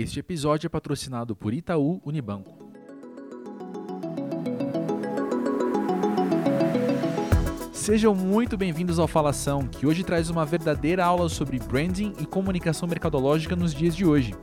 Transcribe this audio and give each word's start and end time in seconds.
Este 0.00 0.20
episódio 0.20 0.68
é 0.68 0.68
patrocinado 0.68 1.34
por 1.34 1.52
Itaú 1.52 2.00
Unibanco. 2.04 2.56
Sejam 7.72 8.14
muito 8.14 8.56
bem-vindos 8.56 9.00
ao 9.00 9.08
Falação, 9.08 9.66
que 9.66 9.88
hoje 9.88 10.04
traz 10.04 10.30
uma 10.30 10.46
verdadeira 10.46 11.04
aula 11.04 11.28
sobre 11.28 11.58
branding 11.58 12.14
e 12.20 12.24
comunicação 12.24 12.88
mercadológica 12.88 13.56
nos 13.56 13.74
dias 13.74 13.96
de 13.96 14.06
hoje. 14.06 14.36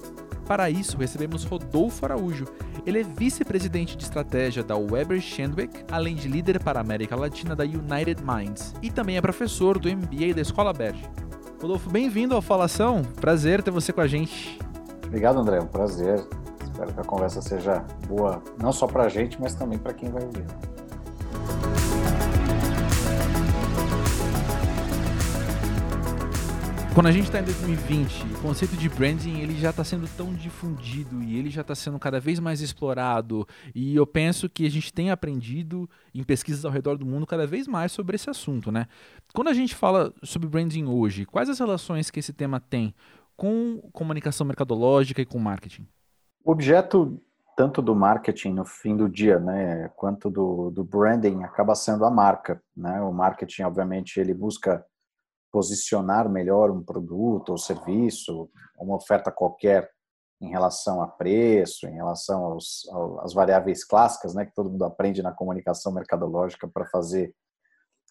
Para 0.46 0.70
isso, 0.70 0.98
recebemos 0.98 1.46
Rodolfo 1.46 2.04
Araújo. 2.04 2.44
Ele 2.86 3.00
é 3.00 3.04
vice-presidente 3.04 3.96
de 3.96 4.04
estratégia 4.04 4.62
da 4.62 4.76
Weber 4.76 5.22
Shandwick, 5.22 5.86
além 5.90 6.16
de 6.16 6.28
líder 6.28 6.62
para 6.62 6.82
a 6.82 6.84
América 6.84 7.16
Latina 7.16 7.56
da 7.56 7.64
United 7.64 8.22
Minds, 8.22 8.74
e 8.82 8.92
também 8.92 9.16
é 9.16 9.22
professor 9.22 9.80
do 9.80 9.88
MBA 9.88 10.34
da 10.36 10.42
Escola 10.42 10.74
Berge. 10.74 11.06
Rodolfo, 11.62 11.90
bem-vindo 11.90 12.36
ao 12.36 12.42
Falação. 12.42 13.04
Prazer 13.22 13.64
ter 13.64 13.72
você 13.72 13.94
com 13.94 14.02
a 14.02 14.08
gente. 14.08 14.65
Obrigado, 15.16 15.40
André. 15.40 15.60
É 15.60 15.62
um 15.62 15.68
prazer. 15.68 16.28
Espero 16.62 16.94
que 16.94 17.00
a 17.00 17.04
conversa 17.06 17.42
seja 17.42 17.86
boa, 18.06 18.44
não 18.62 18.74
só 18.74 18.86
para 18.86 19.04
a 19.04 19.08
gente, 19.08 19.40
mas 19.40 19.56
também 19.56 19.80
para 19.80 19.94
quem 19.94 20.12
vai 20.12 20.22
ouvir. 20.22 20.44
Quando 26.94 27.08
a 27.08 27.12
gente 27.14 27.28
está 27.28 27.40
em 27.40 27.46
2020, 27.46 28.24
o 28.24 28.42
conceito 28.42 28.76
de 28.76 28.90
branding 28.90 29.40
ele 29.40 29.58
já 29.58 29.70
está 29.70 29.86
sendo 29.86 30.06
tão 30.18 30.34
difundido 30.34 31.24
e 31.24 31.40
ele 31.40 31.50
já 31.50 31.62
está 31.62 31.76
sendo 31.76 31.98
cada 31.98 32.20
vez 32.20 32.38
mais 32.38 32.60
explorado. 32.60 33.48
E 33.74 33.96
eu 33.96 34.06
penso 34.06 34.50
que 34.50 34.66
a 34.66 34.70
gente 34.70 34.92
tem 34.92 35.12
aprendido 35.12 35.90
em 36.14 36.24
pesquisas 36.24 36.66
ao 36.66 36.72
redor 36.74 36.98
do 36.98 37.06
mundo 37.06 37.26
cada 37.26 37.48
vez 37.48 37.70
mais 37.70 37.94
sobre 37.94 38.18
esse 38.18 38.30
assunto, 38.30 38.70
né? 38.70 38.86
Quando 39.34 39.48
a 39.48 39.54
gente 39.54 39.76
fala 39.76 40.14
sobre 40.24 40.50
branding 40.50 40.88
hoje, 40.88 41.24
quais 41.24 41.50
as 41.50 41.60
relações 41.60 42.12
que 42.12 42.20
esse 42.20 42.34
tema 42.34 42.60
tem 42.60 42.94
com 43.36 43.82
comunicação 43.92 44.46
mercadológica 44.46 45.22
e 45.22 45.26
com 45.26 45.40
marketing? 45.40 45.88
O 46.44 46.52
objeto 46.52 47.22
tanto 47.56 47.82
do 47.82 47.96
marketing 47.96 48.54
no 48.54 48.66
fim 48.66 48.98
do 48.98 49.08
dia, 49.08 49.40
né, 49.40 49.90
quanto 49.96 50.30
do, 50.30 50.70
do 50.72 50.84
branding 50.84 51.44
acaba 51.44 51.74
sendo 51.74 52.04
a 52.04 52.12
marca, 52.12 52.62
né? 52.76 53.02
O 53.02 53.14
marketing, 53.14 53.64
obviamente, 53.64 54.20
ele 54.20 54.34
busca 54.34 54.86
posicionar 55.52 56.30
melhor 56.30 56.70
um 56.70 56.84
produto 56.84 57.52
ou 57.52 57.58
serviço, 57.58 58.50
uma 58.78 58.96
oferta 58.96 59.32
qualquer 59.32 59.90
em 60.42 60.50
relação 60.50 61.02
a 61.02 61.08
preço, 61.08 61.88
em 61.88 61.94
relação 61.94 62.44
aos, 62.44 62.84
às 63.22 63.34
variáveis 63.34 63.86
clássicas, 63.86 64.36
né, 64.36 64.46
que 64.46 64.54
todo 64.54 64.70
mundo 64.70 64.84
aprende 64.84 65.24
na 65.24 65.32
comunicação 65.32 65.94
mercadológica 65.94 66.68
para 66.68 66.86
fazer 66.88 67.34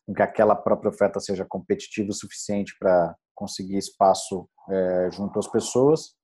com 0.06 0.14
que 0.14 0.22
aquela 0.22 0.54
própria 0.54 0.90
oferta 0.90 1.20
seja 1.20 1.44
competitiva 1.44 2.10
o 2.10 2.14
suficiente 2.14 2.74
para 2.78 3.14
conseguir 3.34 3.76
espaço 3.76 4.48
é, 4.68 5.08
junto 5.12 5.38
às 5.38 5.48
pessoas. 5.48 6.14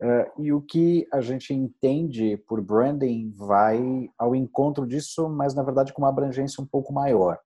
É, 0.00 0.32
e 0.38 0.52
o 0.52 0.60
que 0.60 1.06
a 1.12 1.20
gente 1.20 1.54
entende 1.54 2.36
por 2.46 2.60
branding 2.60 3.30
vai 3.30 4.10
ao 4.18 4.34
encontro 4.34 4.86
disso, 4.86 5.28
mas 5.28 5.54
na 5.54 5.62
verdade 5.62 5.92
com 5.92 6.02
uma 6.02 6.10
abrangência 6.10 6.62
um 6.62 6.66
pouco 6.66 6.92
maior. 6.92 7.38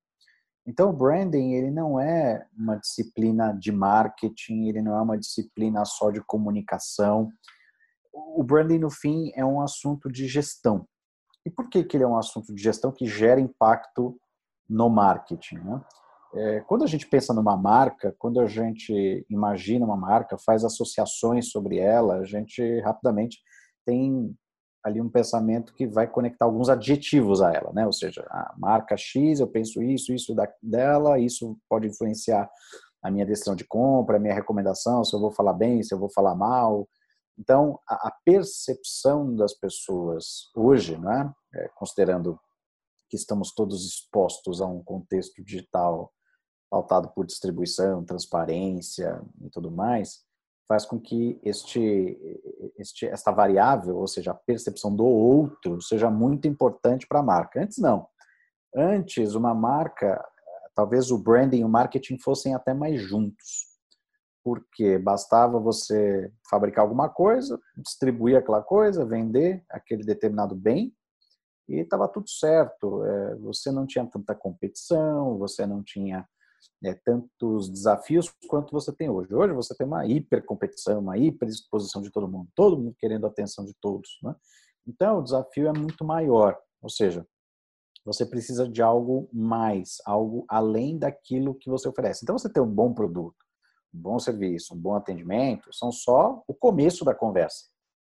Então, 0.66 0.90
o 0.90 0.92
branding 0.92 1.54
ele 1.54 1.70
não 1.70 1.98
é 1.98 2.46
uma 2.56 2.76
disciplina 2.76 3.52
de 3.52 3.72
marketing, 3.72 4.68
ele 4.68 4.82
não 4.82 4.96
é 4.96 5.00
uma 5.00 5.18
disciplina 5.18 5.84
só 5.84 6.10
de 6.10 6.22
comunicação. 6.22 7.30
O 8.12 8.42
branding, 8.44 8.78
no 8.78 8.90
fim, 8.90 9.32
é 9.34 9.44
um 9.44 9.60
assunto 9.60 10.10
de 10.10 10.28
gestão. 10.28 10.86
E 11.46 11.50
por 11.50 11.68
que, 11.70 11.82
que 11.82 11.96
ele 11.96 12.04
é 12.04 12.06
um 12.06 12.16
assunto 12.16 12.54
de 12.54 12.62
gestão 12.62 12.92
que 12.92 13.06
gera 13.06 13.40
impacto 13.40 14.19
no 14.70 14.88
marketing? 14.88 15.56
Né? 15.56 15.80
É, 16.32 16.60
quando 16.60 16.84
a 16.84 16.86
gente 16.86 17.08
pensa 17.08 17.34
numa 17.34 17.56
marca, 17.56 18.14
quando 18.18 18.40
a 18.40 18.46
gente 18.46 19.26
imagina 19.28 19.84
uma 19.84 19.96
marca, 19.96 20.38
faz 20.38 20.64
associações 20.64 21.50
sobre 21.50 21.78
ela, 21.78 22.18
a 22.18 22.24
gente 22.24 22.80
rapidamente 22.80 23.38
tem 23.84 24.32
ali 24.82 25.00
um 25.00 25.10
pensamento 25.10 25.74
que 25.74 25.86
vai 25.86 26.06
conectar 26.06 26.44
alguns 26.46 26.70
adjetivos 26.70 27.42
a 27.42 27.52
ela, 27.52 27.72
né? 27.72 27.84
Ou 27.84 27.92
seja, 27.92 28.24
a 28.30 28.54
marca 28.56 28.96
X, 28.96 29.40
eu 29.40 29.46
penso 29.46 29.82
isso, 29.82 30.12
isso 30.12 30.34
da, 30.34 30.48
dela, 30.62 31.18
isso 31.18 31.58
pode 31.68 31.86
influenciar 31.86 32.48
a 33.02 33.10
minha 33.10 33.26
decisão 33.26 33.54
de 33.54 33.64
compra, 33.64 34.16
a 34.16 34.20
minha 34.20 34.34
recomendação, 34.34 35.04
se 35.04 35.14
eu 35.14 35.20
vou 35.20 35.32
falar 35.32 35.52
bem, 35.52 35.82
se 35.82 35.92
eu 35.92 35.98
vou 35.98 36.10
falar 36.10 36.34
mal. 36.34 36.88
Então, 37.38 37.78
a, 37.88 38.08
a 38.08 38.12
percepção 38.24 39.34
das 39.34 39.52
pessoas 39.52 40.50
hoje, 40.54 40.96
né? 40.96 41.30
É, 41.54 41.68
considerando 41.74 42.38
que 43.10 43.16
estamos 43.16 43.52
todos 43.52 43.84
expostos 43.84 44.62
a 44.62 44.66
um 44.66 44.82
contexto 44.82 45.42
digital 45.44 46.14
pautado 46.70 47.08
por 47.10 47.26
distribuição, 47.26 48.04
transparência 48.04 49.20
e 49.42 49.50
tudo 49.50 49.70
mais, 49.72 50.24
faz 50.68 50.86
com 50.86 51.00
que 51.00 51.40
este, 51.42 52.16
este, 52.78 53.06
esta 53.06 53.32
variável, 53.32 53.96
ou 53.96 54.06
seja, 54.06 54.30
a 54.30 54.34
percepção 54.34 54.94
do 54.94 55.04
outro, 55.04 55.82
seja 55.82 56.08
muito 56.08 56.46
importante 56.46 57.08
para 57.08 57.18
a 57.18 57.24
marca. 57.24 57.60
Antes 57.60 57.78
não. 57.78 58.06
Antes, 58.72 59.34
uma 59.34 59.52
marca, 59.52 60.24
talvez 60.76 61.10
o 61.10 61.18
branding 61.18 61.58
e 61.58 61.64
o 61.64 61.68
marketing 61.68 62.18
fossem 62.18 62.54
até 62.54 62.72
mais 62.72 63.00
juntos. 63.00 63.68
Porque 64.44 64.96
bastava 64.96 65.58
você 65.58 66.32
fabricar 66.48 66.84
alguma 66.84 67.08
coisa, 67.08 67.60
distribuir 67.76 68.36
aquela 68.36 68.62
coisa, 68.62 69.04
vender 69.04 69.64
aquele 69.68 70.04
determinado 70.04 70.54
bem, 70.54 70.94
e 71.70 71.80
estava 71.80 72.08
tudo 72.08 72.28
certo. 72.28 73.04
É, 73.04 73.36
você 73.36 73.70
não 73.70 73.86
tinha 73.86 74.04
tanta 74.04 74.34
competição, 74.34 75.38
você 75.38 75.64
não 75.66 75.82
tinha 75.82 76.28
é, 76.84 76.94
tantos 76.94 77.70
desafios 77.70 78.32
quanto 78.48 78.72
você 78.72 78.92
tem 78.92 79.08
hoje. 79.08 79.34
Hoje 79.34 79.54
você 79.54 79.74
tem 79.74 79.86
uma 79.86 80.04
hipercompetição, 80.06 80.98
uma 80.98 81.16
hiperexposição 81.16 82.02
de 82.02 82.10
todo 82.10 82.28
mundo, 82.28 82.48
todo 82.54 82.76
mundo 82.76 82.96
querendo 82.98 83.24
a 83.24 83.28
atenção 83.28 83.64
de 83.64 83.74
todos. 83.80 84.18
Né? 84.22 84.34
Então, 84.86 85.18
o 85.18 85.22
desafio 85.22 85.68
é 85.68 85.72
muito 85.72 86.04
maior, 86.04 86.58
ou 86.82 86.90
seja, 86.90 87.26
você 88.04 88.24
precisa 88.24 88.66
de 88.68 88.82
algo 88.82 89.28
mais, 89.32 89.98
algo 90.06 90.44
além 90.48 90.98
daquilo 90.98 91.54
que 91.54 91.68
você 91.68 91.88
oferece. 91.88 92.20
Então, 92.24 92.36
você 92.36 92.50
tem 92.50 92.62
um 92.62 92.74
bom 92.74 92.92
produto, 92.92 93.36
um 93.94 94.00
bom 94.00 94.18
serviço, 94.18 94.74
um 94.74 94.78
bom 94.78 94.94
atendimento, 94.94 95.72
são 95.72 95.92
só 95.92 96.42
o 96.48 96.54
começo 96.54 97.04
da 97.04 97.14
conversa. 97.14 97.68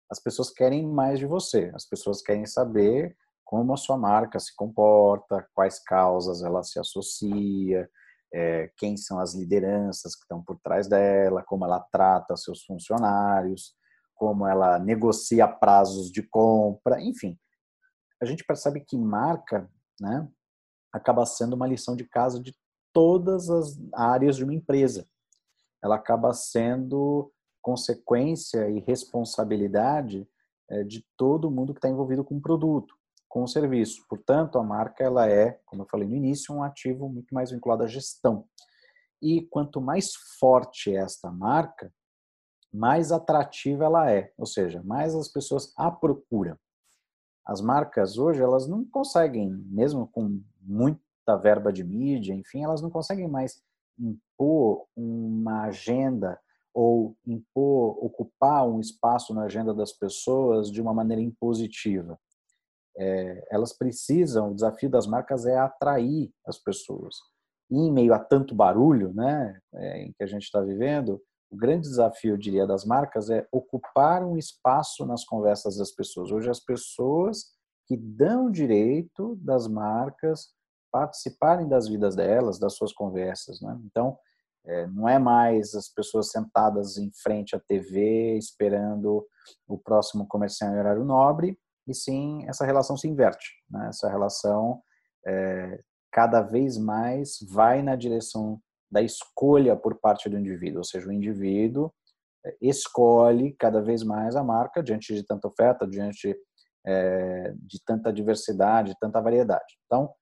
As 0.08 0.20
pessoas 0.20 0.50
querem 0.50 0.86
mais 0.86 1.18
de 1.18 1.26
você, 1.26 1.72
as 1.74 1.84
pessoas 1.84 2.22
querem 2.22 2.46
saber 2.46 3.16
como 3.52 3.74
a 3.74 3.76
sua 3.76 3.98
marca 3.98 4.40
se 4.40 4.56
comporta, 4.56 5.46
quais 5.52 5.78
causas 5.78 6.42
ela 6.42 6.62
se 6.62 6.78
associa, 6.78 7.86
é, 8.32 8.72
quem 8.78 8.96
são 8.96 9.20
as 9.20 9.34
lideranças 9.34 10.16
que 10.16 10.22
estão 10.22 10.42
por 10.42 10.58
trás 10.60 10.88
dela, 10.88 11.42
como 11.42 11.66
ela 11.66 11.78
trata 11.92 12.34
seus 12.34 12.64
funcionários, 12.64 13.74
como 14.14 14.46
ela 14.46 14.78
negocia 14.78 15.46
prazos 15.46 16.10
de 16.10 16.22
compra, 16.22 16.98
enfim. 17.02 17.38
A 18.22 18.24
gente 18.24 18.42
percebe 18.42 18.80
que 18.80 18.96
marca, 18.96 19.70
né, 20.00 20.26
acaba 20.90 21.26
sendo 21.26 21.52
uma 21.52 21.68
lição 21.68 21.94
de 21.94 22.08
casa 22.08 22.40
de 22.40 22.56
todas 22.90 23.50
as 23.50 23.78
áreas 23.92 24.36
de 24.36 24.44
uma 24.44 24.54
empresa. 24.54 25.06
Ela 25.84 25.96
acaba 25.96 26.32
sendo 26.32 27.30
consequência 27.60 28.70
e 28.70 28.78
responsabilidade 28.80 30.26
é, 30.70 30.82
de 30.84 31.04
todo 31.18 31.50
mundo 31.50 31.74
que 31.74 31.80
está 31.80 31.90
envolvido 31.90 32.24
com 32.24 32.38
o 32.38 32.40
produto 32.40 33.01
com 33.32 33.44
o 33.44 33.48
serviço. 33.48 34.04
Portanto, 34.10 34.58
a 34.58 34.62
marca 34.62 35.02
ela 35.02 35.26
é, 35.26 35.58
como 35.64 35.82
eu 35.82 35.86
falei 35.90 36.06
no 36.06 36.14
início, 36.14 36.54
um 36.54 36.62
ativo 36.62 37.08
muito 37.08 37.34
mais 37.34 37.50
vinculado 37.50 37.82
à 37.82 37.86
gestão. 37.86 38.44
E 39.22 39.40
quanto 39.46 39.80
mais 39.80 40.12
forte 40.38 40.94
é 40.94 40.98
esta 40.98 41.30
marca, 41.30 41.90
mais 42.70 43.10
atrativa 43.10 43.86
ela 43.86 44.10
é, 44.10 44.30
ou 44.36 44.44
seja, 44.44 44.82
mais 44.82 45.14
as 45.14 45.28
pessoas 45.28 45.72
a 45.78 45.90
procuram. 45.90 46.58
As 47.46 47.62
marcas 47.62 48.18
hoje, 48.18 48.42
elas 48.42 48.68
não 48.68 48.84
conseguem, 48.84 49.50
mesmo 49.64 50.06
com 50.06 50.42
muita 50.60 51.34
verba 51.40 51.72
de 51.72 51.82
mídia, 51.82 52.34
enfim, 52.34 52.62
elas 52.62 52.82
não 52.82 52.90
conseguem 52.90 53.28
mais 53.28 53.62
impor 53.98 54.86
uma 54.94 55.62
agenda 55.62 56.38
ou 56.74 57.16
impor, 57.26 57.96
ocupar 58.04 58.68
um 58.68 58.78
espaço 58.78 59.32
na 59.32 59.44
agenda 59.44 59.72
das 59.72 59.90
pessoas 59.90 60.70
de 60.70 60.82
uma 60.82 60.92
maneira 60.92 61.22
impositiva 61.22 62.18
é, 62.96 63.46
elas 63.50 63.72
precisam, 63.72 64.50
o 64.50 64.54
desafio 64.54 64.90
das 64.90 65.06
marcas 65.06 65.46
é 65.46 65.56
atrair 65.56 66.30
as 66.46 66.58
pessoas. 66.58 67.16
E 67.70 67.76
em 67.76 67.92
meio 67.92 68.12
a 68.12 68.18
tanto 68.18 68.54
barulho 68.54 69.12
né, 69.14 69.58
é, 69.74 70.02
em 70.02 70.12
que 70.12 70.22
a 70.22 70.26
gente 70.26 70.44
está 70.44 70.60
vivendo, 70.60 71.20
o 71.50 71.56
grande 71.56 71.88
desafio, 71.88 72.32
eu 72.32 72.38
diria, 72.38 72.66
das 72.66 72.84
marcas 72.84 73.28
é 73.28 73.46
ocupar 73.52 74.24
um 74.24 74.38
espaço 74.38 75.04
nas 75.04 75.24
conversas 75.24 75.76
das 75.76 75.90
pessoas. 75.90 76.30
Hoje, 76.30 76.48
as 76.48 76.60
pessoas 76.60 77.44
que 77.86 77.96
dão 77.96 78.50
direito 78.50 79.36
das 79.36 79.68
marcas 79.68 80.48
participarem 80.90 81.68
das 81.68 81.88
vidas 81.88 82.16
delas, 82.16 82.58
das 82.58 82.74
suas 82.74 82.92
conversas. 82.92 83.60
Né? 83.60 83.78
Então, 83.84 84.16
é, 84.64 84.86
não 84.86 85.08
é 85.08 85.18
mais 85.18 85.74
as 85.74 85.88
pessoas 85.88 86.30
sentadas 86.30 86.96
em 86.96 87.10
frente 87.22 87.56
à 87.56 87.60
TV 87.60 88.36
esperando 88.36 89.26
o 89.66 89.76
próximo 89.76 90.26
comercial 90.26 90.72
em 90.72 90.78
horário 90.78 91.04
nobre, 91.04 91.58
e 91.86 91.94
sim 91.94 92.44
essa 92.48 92.64
relação 92.64 92.96
se 92.96 93.08
inverte. 93.08 93.50
Né? 93.70 93.88
Essa 93.88 94.08
relação 94.08 94.82
é, 95.26 95.80
cada 96.10 96.42
vez 96.42 96.78
mais 96.78 97.38
vai 97.50 97.82
na 97.82 97.96
direção 97.96 98.60
da 98.90 99.00
escolha 99.00 99.74
por 99.74 99.98
parte 99.98 100.28
do 100.28 100.38
indivíduo, 100.38 100.78
ou 100.78 100.84
seja, 100.84 101.08
o 101.08 101.12
indivíduo 101.12 101.92
é, 102.44 102.56
escolhe 102.60 103.54
cada 103.58 103.80
vez 103.80 104.02
mais 104.02 104.36
a 104.36 104.44
marca 104.44 104.82
diante 104.82 105.14
de 105.14 105.22
tanta 105.24 105.48
oferta, 105.48 105.86
diante 105.86 106.36
é, 106.86 107.54
de 107.56 107.82
tanta 107.84 108.12
diversidade, 108.12 108.96
tanta 109.00 109.20
variedade. 109.20 109.78
Então, 109.86 110.12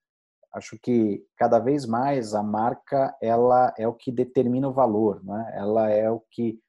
acho 0.55 0.79
que 0.83 1.25
cada 1.37 1.59
vez 1.59 1.87
mais 1.87 2.35
a 2.35 2.43
marca 2.43 3.17
ela 3.21 3.73
é 3.79 3.89
o 3.89 3.95
que 3.95 4.13
determina 4.13 4.69
o 4.69 4.73
valor, 4.73 5.25
né? 5.25 5.53
ela 5.55 5.91
é 5.91 6.11
o 6.11 6.23
que 6.31 6.61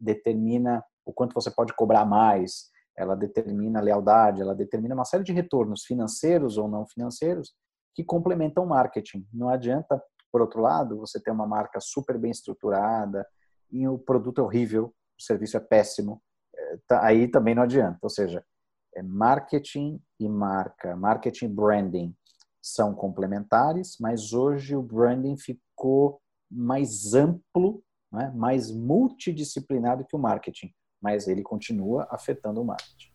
determina 0.00 0.84
o 1.04 1.12
quanto 1.12 1.34
você 1.34 1.50
pode 1.50 1.74
cobrar 1.74 2.04
mais, 2.04 2.70
ela 2.96 3.14
determina 3.14 3.80
lealdade, 3.80 4.42
ela 4.42 4.54
determina 4.54 4.94
uma 4.94 5.04
série 5.04 5.24
de 5.24 5.32
retornos 5.32 5.84
financeiros 5.84 6.58
ou 6.58 6.68
não 6.68 6.86
financeiros 6.86 7.54
que 7.94 8.04
complementam 8.04 8.64
o 8.64 8.68
marketing. 8.68 9.26
Não 9.32 9.48
adianta, 9.48 10.02
por 10.30 10.40
outro 10.40 10.60
lado, 10.60 10.98
você 10.98 11.20
ter 11.20 11.30
uma 11.30 11.46
marca 11.46 11.78
super 11.80 12.18
bem 12.18 12.30
estruturada 12.30 13.26
e 13.70 13.86
o 13.88 13.98
produto 13.98 14.40
é 14.40 14.44
horrível, 14.44 14.94
o 15.18 15.22
serviço 15.22 15.56
é 15.56 15.60
péssimo, 15.60 16.22
é, 16.54 16.78
tá, 16.86 17.04
aí 17.04 17.28
também 17.28 17.54
não 17.54 17.62
adianta. 17.62 17.98
Ou 18.02 18.10
seja, 18.10 18.44
é 18.94 19.02
marketing 19.02 20.00
e 20.20 20.28
marca, 20.28 20.94
marketing 20.96 21.46
e 21.46 21.48
branding 21.48 22.16
são 22.62 22.94
complementares, 22.94 23.96
mas 24.00 24.32
hoje 24.32 24.76
o 24.76 24.82
branding 24.82 25.36
ficou 25.36 26.20
mais 26.50 27.14
amplo, 27.14 27.82
né, 28.12 28.30
mais 28.34 28.70
multidisciplinar 28.70 30.04
que 30.06 30.14
o 30.14 30.18
marketing, 30.18 30.72
mas 31.02 31.26
ele 31.26 31.42
continua 31.42 32.06
afetando 32.10 32.60
o 32.60 32.64
marketing. 32.64 33.10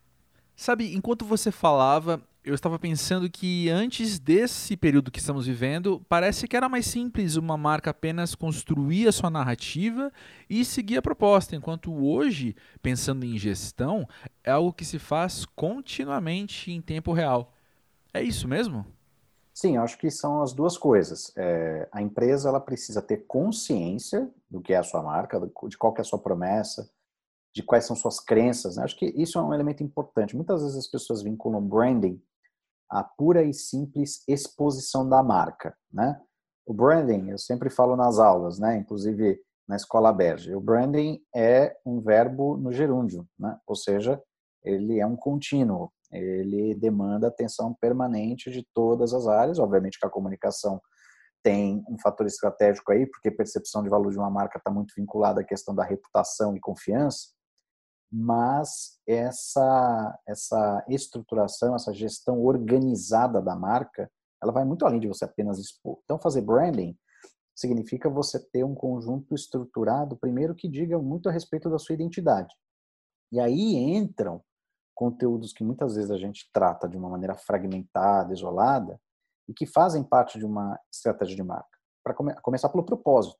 Sabe, 0.55 0.95
enquanto 0.95 1.23
você 1.23 1.51
falava, 1.51 2.21
eu 2.43 2.55
estava 2.55 2.79
pensando 2.79 3.29
que 3.29 3.69
antes 3.69 4.17
desse 4.17 4.75
período 4.75 5.11
que 5.11 5.19
estamos 5.19 5.45
vivendo, 5.45 6.03
parece 6.09 6.47
que 6.47 6.57
era 6.57 6.67
mais 6.67 6.87
simples 6.87 7.35
uma 7.35 7.57
marca 7.57 7.91
apenas 7.91 8.33
construir 8.33 9.07
a 9.07 9.11
sua 9.11 9.29
narrativa 9.29 10.11
e 10.49 10.65
seguir 10.65 10.97
a 10.97 11.01
proposta, 11.01 11.55
enquanto 11.55 11.93
hoje, 11.93 12.55
pensando 12.81 13.23
em 13.23 13.37
gestão, 13.37 14.07
é 14.43 14.51
algo 14.51 14.73
que 14.73 14.85
se 14.85 14.97
faz 14.97 15.45
continuamente 15.45 16.71
em 16.71 16.81
tempo 16.81 17.13
real. 17.13 17.53
É 18.13 18.23
isso 18.23 18.47
mesmo? 18.47 18.85
Sim, 19.53 19.75
acho 19.77 19.97
que 19.97 20.09
são 20.09 20.41
as 20.41 20.53
duas 20.53 20.77
coisas. 20.77 21.33
É, 21.35 21.89
a 21.91 22.01
empresa 22.01 22.47
ela 22.47 22.59
precisa 22.59 23.01
ter 23.01 23.25
consciência 23.27 24.29
do 24.49 24.61
que 24.61 24.71
é 24.71 24.77
a 24.77 24.83
sua 24.83 25.03
marca, 25.03 25.39
de 25.67 25.77
qual 25.77 25.93
é 25.97 26.01
a 26.01 26.03
sua 26.03 26.19
promessa, 26.19 26.89
de 27.57 27.63
quais 27.63 27.85
são 27.85 27.95
suas 27.95 28.19
crenças. 28.19 28.77
Né? 28.77 28.83
Acho 28.83 28.95
que 28.95 29.07
isso 29.17 29.39
é 29.39 29.41
um 29.41 29.51
elemento 29.51 29.83
importante. 29.83 30.35
Muitas 30.35 30.61
vezes 30.61 30.77
as 30.77 30.87
pessoas 30.87 31.23
vinculam 31.23 31.59
branding 31.61 32.21
à 32.87 33.03
pura 33.03 33.43
e 33.43 33.51
simples 33.51 34.23
exposição 34.27 35.09
da 35.09 35.23
marca. 35.23 35.75
Né? 35.91 36.21
O 36.67 36.73
branding, 36.73 37.31
eu 37.31 37.37
sempre 37.39 37.71
falo 37.71 37.95
nas 37.95 38.19
aulas, 38.19 38.59
né? 38.59 38.77
inclusive 38.77 39.41
na 39.67 39.75
escola 39.75 40.13
Berge, 40.13 40.53
o 40.55 40.61
branding 40.61 41.19
é 41.35 41.75
um 41.83 41.99
verbo 41.99 42.55
no 42.55 42.71
gerúndio, 42.71 43.27
né? 43.37 43.57
ou 43.67 43.75
seja, 43.75 44.21
ele 44.63 44.99
é 44.99 45.05
um 45.05 45.15
contínuo 45.15 45.91
ele 46.09 46.73
demanda 46.75 47.27
atenção 47.27 47.73
permanente 47.73 48.49
de 48.49 48.65
todas 48.73 49.13
as 49.13 49.27
áreas. 49.27 49.59
Obviamente 49.59 49.99
que 49.99 50.05
a 50.05 50.09
comunicação 50.09 50.81
tem 51.43 51.83
um 51.89 51.97
fator 51.99 52.25
estratégico 52.25 52.91
aí, 52.91 53.05
porque 53.05 53.31
percepção 53.31 53.83
de 53.83 53.89
valor 53.89 54.11
de 54.11 54.17
uma 54.17 54.29
marca 54.29 54.57
está 54.57 54.71
muito 54.71 54.93
vinculada 54.95 55.41
à 55.41 55.43
questão 55.43 55.73
da 55.75 55.83
reputação 55.83 56.55
e 56.55 56.59
confiança, 56.59 57.29
mas 58.11 58.97
essa, 59.05 60.19
essa 60.27 60.85
estruturação, 60.87 61.75
essa 61.75 61.93
gestão 61.93 62.41
organizada 62.43 63.41
da 63.41 63.55
marca, 63.55 64.09
ela 64.41 64.51
vai 64.51 64.63
muito 64.63 64.85
além 64.85 64.99
de 64.99 65.07
você 65.07 65.25
apenas 65.25 65.59
expor. 65.59 65.99
Então, 66.03 66.19
fazer 66.19 66.41
branding 66.41 66.97
significa 67.55 68.09
você 68.09 68.39
ter 68.39 68.63
um 68.63 68.75
conjunto 68.75 69.33
estruturado, 69.33 70.15
primeiro, 70.15 70.55
que 70.55 70.69
diga 70.69 70.97
muito 70.99 71.27
a 71.27 71.31
respeito 71.31 71.69
da 71.69 71.79
sua 71.79 71.95
identidade. 71.95 72.53
E 73.31 73.39
aí 73.39 73.75
entram 73.75 74.41
conteúdos 74.95 75.53
que 75.53 75.63
muitas 75.63 75.95
vezes 75.95 76.11
a 76.11 76.17
gente 76.17 76.49
trata 76.53 76.87
de 76.87 76.97
uma 76.97 77.09
maneira 77.09 77.35
fragmentada, 77.35 78.33
isolada, 78.33 78.99
e 79.47 79.53
que 79.53 79.65
fazem 79.65 80.03
parte 80.03 80.37
de 80.37 80.45
uma 80.45 80.79
estratégia 80.91 81.35
de 81.35 81.43
marca. 81.43 81.77
Para 82.03 82.13
come 82.13 82.33
começar 82.41 82.69
pelo 82.69 82.85
propósito, 82.85 83.39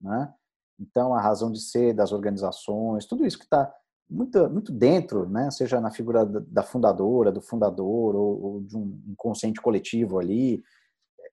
né? 0.00 0.32
Então, 0.78 1.14
a 1.14 1.20
razão 1.20 1.50
de 1.50 1.60
ser 1.60 1.94
das 1.94 2.12
organizações, 2.12 3.06
tudo 3.06 3.24
isso 3.24 3.38
que 3.38 3.44
está 3.44 3.72
muito, 4.08 4.48
muito 4.48 4.72
dentro, 4.72 5.28
né? 5.28 5.50
seja 5.50 5.80
na 5.80 5.90
figura 5.90 6.24
da 6.24 6.62
fundadora, 6.62 7.32
do 7.32 7.40
fundador, 7.40 8.14
ou, 8.14 8.42
ou 8.42 8.60
de 8.62 8.76
um 8.76 9.02
inconsciente 9.08 9.60
coletivo 9.60 10.18
ali. 10.18 10.62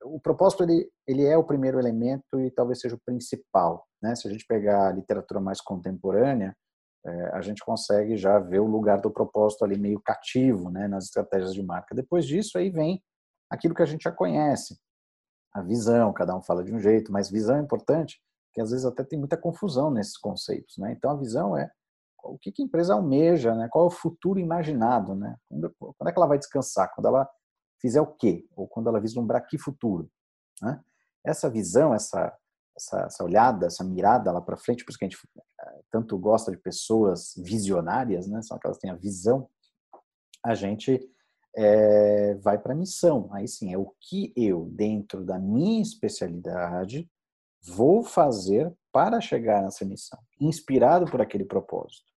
O 0.04 0.20
propósito, 0.20 0.64
ele, 0.64 0.90
ele 1.08 1.24
é 1.24 1.38
o 1.38 1.44
primeiro 1.44 1.80
elemento 1.80 2.40
e 2.40 2.52
talvez 2.52 2.80
seja 2.80 2.96
o 2.96 3.02
principal. 3.06 3.88
Né? 4.02 4.16
Se 4.16 4.28
a 4.28 4.32
gente 4.32 4.46
pegar 4.46 4.88
a 4.88 4.92
literatura 4.92 5.40
mais 5.40 5.62
contemporânea, 5.62 6.56
é, 7.06 7.26
a 7.34 7.42
gente 7.42 7.64
consegue 7.64 8.18
já 8.18 8.40
ver 8.40 8.60
o 8.60 8.68
lugar 8.68 9.02
do 9.02 9.12
propósito 9.12 9.64
ali 9.64 9.78
meio 9.78 10.00
cativo 10.02 10.70
né, 10.70 10.88
nas 10.88 11.06
estratégias 11.06 11.54
de 11.54 11.62
marca. 11.62 11.94
Depois 11.94 12.26
disso, 12.26 12.58
aí 12.58 12.70
vem 12.70 13.02
aquilo 13.50 13.76
que 13.76 13.82
a 13.82 13.86
gente 13.86 14.04
já 14.04 14.12
conhece, 14.12 14.80
a 15.54 15.62
visão, 15.62 16.12
cada 16.12 16.36
um 16.36 16.42
fala 16.42 16.64
de 16.64 16.74
um 16.74 16.80
jeito, 16.80 17.12
mas 17.12 17.30
visão 17.30 17.58
é 17.58 17.62
importante, 17.62 18.20
que 18.54 18.62
às 18.62 18.72
vezes 18.72 18.86
até 18.86 19.04
tem 19.04 19.20
muita 19.20 19.38
confusão 19.38 19.92
nesses 19.92 20.18
conceitos. 20.18 20.78
Né? 20.78 20.94
Então, 20.94 21.12
a 21.12 21.16
visão 21.16 21.56
é 21.56 21.70
o 22.24 22.38
que, 22.38 22.54
a 22.58 22.64
empresa 22.64 22.94
almeja, 22.94 23.54
né? 23.54 23.68
qual 23.70 23.86
é 23.86 23.88
o 23.88 23.92
futuro 23.92 24.40
imaginado, 24.40 25.16
né? 25.16 25.36
Quando, 25.50 25.76
quando, 25.78 26.10
é 26.10 26.12
que 26.12 26.18
ela 26.18 26.28
vai 26.28 26.38
descansar? 26.38 26.92
Quando 26.94 27.08
ela 27.08 27.30
fizer 27.80 28.02
o 28.02 28.08
quê? 28.08 28.48
Ou 28.56 28.68
quando 28.68 28.88
ela 28.88 29.00
vislumbrar 29.00 29.46
que 29.46 29.58
futuro? 29.58 30.10
Né? 30.62 30.80
Essa 31.26 31.50
visão, 31.50 31.94
essa, 31.94 32.34
essa, 32.76 33.02
essa 33.02 33.24
olhada, 33.24 33.68
essa 33.68 33.84
mirada 33.84 34.32
lá 34.32 34.42
para 34.42 34.58
frente, 34.58 34.84
por 34.84 34.92
isso 34.92 35.00
que 35.00 35.06
a 35.06 35.10
gente 35.10 35.20
eh, 35.62 35.82
tanto 35.92 36.18
gosta 36.18 36.52
de 36.52 36.58
pessoas 36.58 37.34
visionárias, 37.38 38.28
né? 38.28 38.42
São 38.42 38.58
aquelas 38.58 38.78
que 38.78 38.82
têm 38.82 38.92
a 38.92 38.96
visão. 38.96 39.50
A 40.44 40.56
gente 40.56 41.00
é, 41.56 42.36
vai 42.36 42.58
para 42.58 42.74
a 42.74 42.76
missão. 42.76 43.30
Aí 43.34 43.48
sim, 43.48 43.74
é 43.74 43.78
o 43.78 43.94
que 44.00 44.34
eu, 44.36 44.70
dentro 44.72 45.24
da 45.24 45.38
minha 45.40 45.82
especialidade, 45.82 47.10
vou 47.62 48.04
fazer 48.04 48.74
para 48.92 49.20
chegar 49.22 49.62
nessa 49.64 49.86
missão, 49.86 50.20
inspirado 50.40 51.10
por 51.10 51.22
aquele 51.22 51.46
propósito. 51.46 52.13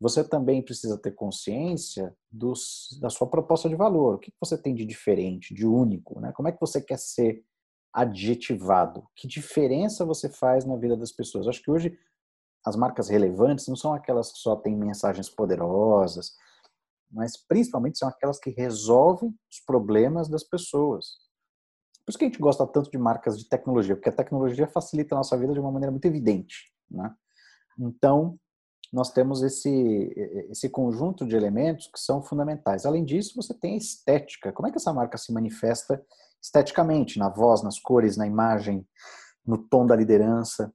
Você 0.00 0.22
também 0.22 0.62
precisa 0.62 0.96
ter 0.96 1.12
consciência 1.12 2.16
dos, 2.30 2.96
da 3.00 3.10
sua 3.10 3.26
proposta 3.26 3.68
de 3.68 3.74
valor. 3.74 4.14
O 4.14 4.18
que 4.18 4.32
você 4.40 4.56
tem 4.56 4.74
de 4.74 4.84
diferente, 4.84 5.52
de 5.52 5.66
único? 5.66 6.20
Né? 6.20 6.32
Como 6.32 6.48
é 6.48 6.52
que 6.52 6.60
você 6.60 6.80
quer 6.80 6.98
ser 6.98 7.44
adjetivado? 7.92 9.04
Que 9.16 9.26
diferença 9.26 10.04
você 10.04 10.28
faz 10.28 10.64
na 10.64 10.76
vida 10.76 10.96
das 10.96 11.10
pessoas? 11.10 11.48
Acho 11.48 11.62
que 11.62 11.70
hoje 11.70 11.98
as 12.64 12.76
marcas 12.76 13.08
relevantes 13.08 13.66
não 13.66 13.76
são 13.76 13.92
aquelas 13.92 14.30
que 14.30 14.38
só 14.38 14.54
têm 14.54 14.76
mensagens 14.76 15.28
poderosas, 15.28 16.36
mas 17.10 17.36
principalmente 17.36 17.98
são 17.98 18.08
aquelas 18.08 18.38
que 18.38 18.50
resolvem 18.50 19.34
os 19.50 19.60
problemas 19.60 20.28
das 20.28 20.44
pessoas. 20.44 21.16
Por 22.04 22.10
isso 22.10 22.18
que 22.18 22.24
a 22.24 22.28
gente 22.28 22.40
gosta 22.40 22.66
tanto 22.66 22.90
de 22.90 22.98
marcas 22.98 23.38
de 23.38 23.48
tecnologia, 23.48 23.96
porque 23.96 24.08
a 24.08 24.14
tecnologia 24.16 24.66
facilita 24.66 25.14
a 25.14 25.18
nossa 25.18 25.36
vida 25.36 25.52
de 25.52 25.60
uma 25.60 25.72
maneira 25.72 25.90
muito 25.90 26.04
evidente. 26.04 26.72
Né? 26.90 27.14
Então, 27.78 28.38
nós 28.92 29.10
temos 29.10 29.42
esse, 29.42 30.14
esse 30.50 30.68
conjunto 30.68 31.26
de 31.26 31.36
elementos 31.36 31.88
que 31.88 32.00
são 32.00 32.22
fundamentais. 32.22 32.86
Além 32.86 33.04
disso, 33.04 33.34
você 33.36 33.52
tem 33.52 33.74
a 33.74 33.78
estética. 33.78 34.52
Como 34.52 34.66
é 34.66 34.70
que 34.70 34.78
essa 34.78 34.92
marca 34.92 35.18
se 35.18 35.32
manifesta 35.32 36.02
esteticamente, 36.42 37.18
na 37.18 37.28
voz, 37.28 37.62
nas 37.62 37.78
cores, 37.78 38.16
na 38.16 38.26
imagem, 38.26 38.86
no 39.44 39.58
tom 39.58 39.86
da 39.86 39.96
liderança, 39.96 40.72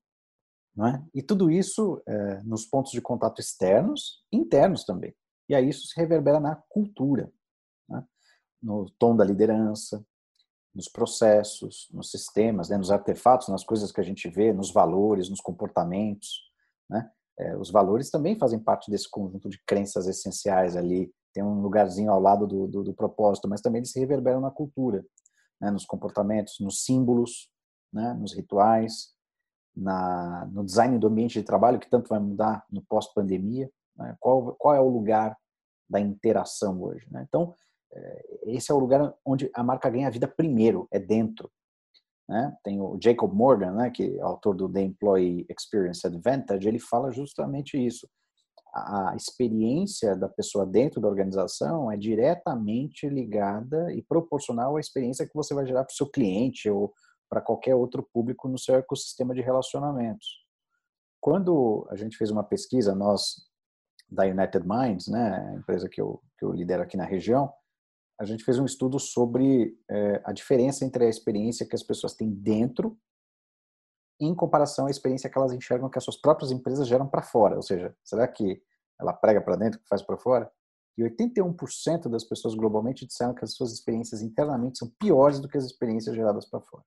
não 0.76 0.88
é? 0.88 1.04
E 1.14 1.22
tudo 1.22 1.52
isso 1.52 2.02
é, 2.08 2.42
nos 2.44 2.66
pontos 2.66 2.92
de 2.92 3.02
contato 3.02 3.40
externos 3.40 4.24
internos 4.32 4.84
também. 4.84 5.16
E 5.48 5.56
aí 5.56 5.70
isso 5.70 5.88
se 5.88 6.00
reverbera 6.00 6.40
na 6.40 6.56
cultura, 6.70 7.32
né? 7.88 8.04
no 8.62 8.90
tom 8.98 9.16
da 9.16 9.24
liderança, 9.24 10.04
nos 10.74 10.88
processos, 10.88 11.88
nos 11.94 12.10
sistemas, 12.10 12.70
né? 12.70 12.78
nos 12.78 12.90
artefatos, 12.90 13.50
nas 13.50 13.64
coisas 13.64 13.92
que 13.92 14.02
a 14.02 14.04
gente 14.04 14.28
vê, 14.30 14.52
nos 14.52 14.72
valores, 14.72 15.30
nos 15.30 15.42
comportamentos. 15.42 16.52
Né? 16.90 17.10
É, 17.40 17.58
os 17.58 17.72
valores 17.72 18.10
também 18.10 18.38
fazem 18.38 18.60
parte 18.60 18.92
desse 18.92 19.10
conjunto 19.10 19.50
de 19.50 19.60
crenças 19.66 20.08
essenciais 20.08 20.76
ali. 20.76 21.12
Tem 21.34 21.44
um 21.44 21.62
lugarzinho 21.62 22.12
ao 22.12 22.20
lado 22.20 22.46
do, 22.46 22.68
do, 22.68 22.84
do 22.84 22.94
propósito, 22.94 23.48
mas 23.50 23.62
também 23.62 23.80
eles 23.80 23.92
se 23.92 24.00
reverberam 24.00 24.40
na 24.40 24.52
cultura 24.52 25.04
né, 25.64 25.72
nos 25.72 25.86
comportamentos, 25.86 26.60
nos 26.60 26.84
símbolos, 26.84 27.50
né, 27.92 28.14
nos 28.14 28.36
rituais, 28.36 29.14
na, 29.76 30.46
no 30.52 30.64
design 30.64 31.00
do 31.00 31.08
ambiente 31.08 31.40
de 31.40 31.46
trabalho, 31.46 31.80
que 31.80 31.90
tanto 31.90 32.10
vai 32.10 32.20
mudar 32.20 32.66
no 32.70 32.84
pós-pandemia. 32.84 33.72
Né, 33.96 34.16
qual, 34.20 34.56
qual 34.56 34.76
é 34.76 34.82
o 34.82 34.90
lugar 34.90 35.38
da 35.90 36.00
interação 36.00 36.82
hoje? 36.82 37.08
Né? 37.10 37.26
Então, 37.28 37.56
é, 37.94 38.40
esse 38.48 38.72
é 38.72 38.76
o 38.76 38.80
lugar 38.80 39.14
onde 39.26 39.50
a 39.54 39.64
marca 39.64 39.90
ganha 39.90 40.12
vida 40.12 40.28
primeiro, 40.28 40.88
é 40.92 41.00
dentro. 41.00 41.50
Né? 42.28 42.56
Tem 42.64 42.80
o 42.80 42.98
Jacob 43.02 43.34
Morgan, 43.34 43.74
né, 43.74 43.90
que 43.90 44.18
é 44.18 44.22
autor 44.22 44.56
do 44.56 44.72
The 44.72 44.82
Employee 44.82 45.46
Experience 45.50 46.06
Advantage, 46.06 46.68
ele 46.68 46.80
fala 46.80 47.12
justamente 47.12 47.78
isso 47.78 48.08
a 48.74 49.14
experiência 49.16 50.16
da 50.16 50.28
pessoa 50.28 50.66
dentro 50.66 51.00
da 51.00 51.08
organização 51.08 51.92
é 51.92 51.96
diretamente 51.96 53.08
ligada 53.08 53.94
e 53.94 54.02
proporcional 54.02 54.76
à 54.76 54.80
experiência 54.80 55.28
que 55.28 55.36
você 55.36 55.54
vai 55.54 55.66
gerar 55.66 55.84
para 55.84 55.94
o 55.94 55.96
seu 55.96 56.10
cliente 56.10 56.68
ou 56.70 56.92
para 57.30 57.40
qualquer 57.40 57.76
outro 57.76 58.08
público 58.12 58.48
no 58.48 58.58
seu 58.58 58.76
ecossistema 58.76 59.34
de 59.34 59.42
relacionamentos. 59.42 60.44
quando 61.22 61.88
a 61.90 61.96
gente 61.96 62.18
fez 62.18 62.30
uma 62.32 62.44
pesquisa, 62.44 62.94
nós 62.94 63.36
da 64.10 64.26
United 64.26 64.68
Minds, 64.68 65.08
né, 65.08 65.56
empresa 65.58 65.88
que 65.88 66.02
eu, 66.02 66.22
que 66.38 66.44
eu 66.44 66.52
lidero 66.52 66.84
aqui 66.84 66.98
na 66.98 67.06
região, 67.06 67.52
a 68.20 68.26
gente 68.26 68.44
fez 68.44 68.60
um 68.60 68.66
estudo 68.66 69.00
sobre 69.00 69.78
é, 69.90 70.22
a 70.24 70.32
diferença 70.32 70.86
entre 70.86 71.06
a 71.06 71.10
experiência 71.10 71.68
que 71.68 71.76
as 71.76 71.84
pessoas 71.84 72.14
têm 72.14 72.30
dentro 72.30 72.98
em 74.20 74.34
comparação 74.34 74.88
à 74.88 74.92
experiência 74.92 75.30
que 75.30 75.38
elas 75.38 75.54
enxergam 75.54 75.90
que 75.90 75.98
as 75.98 76.04
suas 76.04 76.18
próprias 76.18 76.52
empresas 76.52 76.88
geram 76.88 77.08
para 77.08 77.22
fora. 77.22 77.56
Ou 77.56 77.62
seja, 77.62 77.96
será 78.04 78.28
que 78.28 78.62
ela 79.00 79.14
prega 79.14 79.42
para 79.42 79.56
dentro 79.56 79.80
e 79.84 79.88
faz 79.88 80.02
para 80.02 80.18
fora? 80.18 80.52
E 80.98 81.04
81% 81.04 82.08
das 82.10 82.24
pessoas 82.24 82.54
globalmente 82.54 83.06
disseram 83.06 83.34
que 83.34 83.44
as 83.44 83.54
suas 83.54 83.74
experiências 83.74 84.22
internamente 84.22 84.78
são 84.78 84.92
piores 85.00 85.40
do 85.40 85.48
que 85.48 85.58
as 85.58 85.66
experiências 85.66 86.16
geradas 86.16 86.46
para 86.46 86.62
fora. 86.62 86.84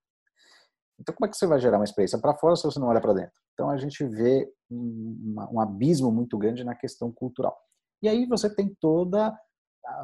Então, 0.99 1.15
como 1.15 1.27
é 1.27 1.29
que 1.29 1.37
você 1.37 1.47
vai 1.47 1.61
gerar 1.61 1.79
uma 1.79 1.85
experiência 1.85 2.19
para 2.19 2.35
fora 2.35 2.57
se 2.57 2.63
você 2.63 2.79
não 2.79 2.89
olha 2.89 3.01
para 3.01 3.13
dentro? 3.13 3.35
Então, 3.53 3.69
a 3.69 3.77
gente 3.77 4.03
vê 4.05 4.51
um, 4.71 5.35
um, 5.53 5.61
abismo 5.61 6.11
muito 6.11 6.39
grande 6.39 6.65
na 6.65 6.75
questão 6.75 7.13
cultural. 7.13 7.59
E 8.03 8.09
aí 8.09 8.25
você 8.27 8.49
tem 8.49 8.75
toda 8.81 9.37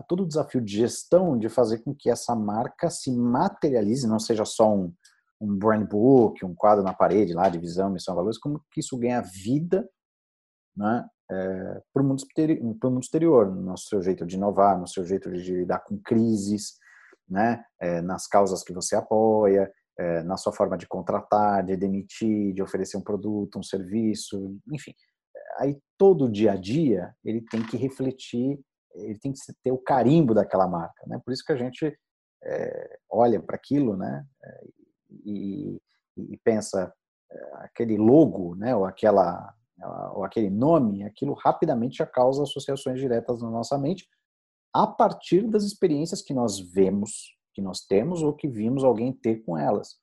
todo 0.08 0.22
o 0.22 0.26
desafio 0.26 0.60
de 0.60 0.78
gestão 0.78 1.38
de 1.38 1.48
fazer 1.48 1.78
com 1.78 1.94
que 1.94 2.10
essa 2.10 2.34
marca 2.34 2.90
se 2.90 3.10
materialize, 3.10 4.06
não 4.06 4.18
seja 4.18 4.44
só 4.44 4.74
um, 4.74 4.92
um 5.40 5.56
brand 5.56 5.86
book, 5.88 6.44
um 6.44 6.54
quadro 6.54 6.84
na 6.84 6.94
parede 6.94 7.34
lá 7.34 7.48
de 7.48 7.58
visão, 7.58 7.90
missão, 7.90 8.14
valores, 8.14 8.38
como 8.38 8.62
que 8.70 8.80
isso 8.80 8.96
ganha 8.96 9.20
vida 9.20 9.88
né, 10.76 11.04
é, 11.30 11.82
para 11.92 12.02
o 12.02 12.06
mundo, 12.06 12.22
mundo, 12.84 13.02
exterior, 13.02 13.54
no 13.54 13.76
seu 13.76 14.02
jeito 14.02 14.26
de 14.26 14.36
inovar, 14.36 14.78
no 14.78 14.86
seu 14.86 15.04
jeito 15.04 15.30
de 15.30 15.54
lidar 15.54 15.80
com 15.80 15.98
crises, 15.98 16.74
né, 17.28 17.64
é, 17.80 18.00
nas 18.00 18.26
causas 18.26 18.62
que 18.62 18.72
você 18.72 18.96
apoia, 18.96 19.70
é, 19.98 20.22
na 20.22 20.36
sua 20.36 20.52
forma 20.52 20.76
de 20.76 20.86
contratar, 20.86 21.64
de 21.64 21.76
demitir, 21.76 22.54
de 22.54 22.62
oferecer 22.62 22.96
um 22.96 23.02
produto, 23.02 23.58
um 23.58 23.62
serviço, 23.62 24.56
enfim. 24.72 24.94
Aí 25.58 25.78
todo 25.98 26.30
dia 26.30 26.52
a 26.52 26.56
dia 26.56 27.14
ele 27.24 27.42
tem 27.42 27.62
que 27.62 27.76
refletir, 27.76 28.58
ele 28.94 29.18
tem 29.18 29.32
que 29.32 29.40
ter 29.62 29.72
o 29.72 29.78
carimbo 29.78 30.34
daquela 30.34 30.66
marca, 30.66 31.04
né? 31.06 31.20
Por 31.24 31.32
isso 31.32 31.44
que 31.44 31.52
a 31.52 31.56
gente 31.56 31.96
é, 32.44 32.98
olha 33.10 33.40
para 33.40 33.56
aquilo, 33.56 33.96
né? 33.96 34.24
É, 34.44 34.64
e, 35.24 35.80
e 36.16 36.36
pensa 36.44 36.92
é, 37.30 37.50
aquele 37.64 37.96
logo, 37.96 38.54
né? 38.54 38.74
Ou 38.74 38.84
aquela 38.84 39.54
ou 40.14 40.22
aquele 40.22 40.48
nome, 40.48 41.02
aquilo 41.02 41.32
rapidamente 41.32 41.96
já 41.96 42.06
causa 42.06 42.44
associações 42.44 43.00
diretas 43.00 43.42
na 43.42 43.50
nossa 43.50 43.76
mente 43.76 44.06
a 44.72 44.86
partir 44.86 45.44
das 45.48 45.64
experiências 45.64 46.22
que 46.22 46.32
nós 46.32 46.60
vemos 46.60 47.36
que 47.52 47.60
nós 47.60 47.84
temos 47.84 48.22
ou 48.22 48.32
que 48.32 48.48
vimos 48.48 48.84
alguém 48.84 49.12
ter 49.12 49.44
com 49.44 49.56
elas. 49.56 49.96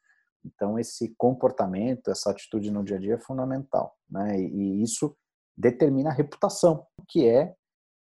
Então, 0.45 0.79
esse 0.79 1.13
comportamento, 1.17 2.09
essa 2.09 2.31
atitude 2.31 2.71
no 2.71 2.83
dia 2.83 2.97
a 2.97 2.99
dia 2.99 3.15
é 3.15 3.19
fundamental. 3.19 3.95
Né? 4.09 4.39
E 4.39 4.81
isso 4.81 5.15
determina 5.57 6.09
a 6.09 6.13
reputação, 6.13 6.85
que 7.07 7.27
é 7.27 7.53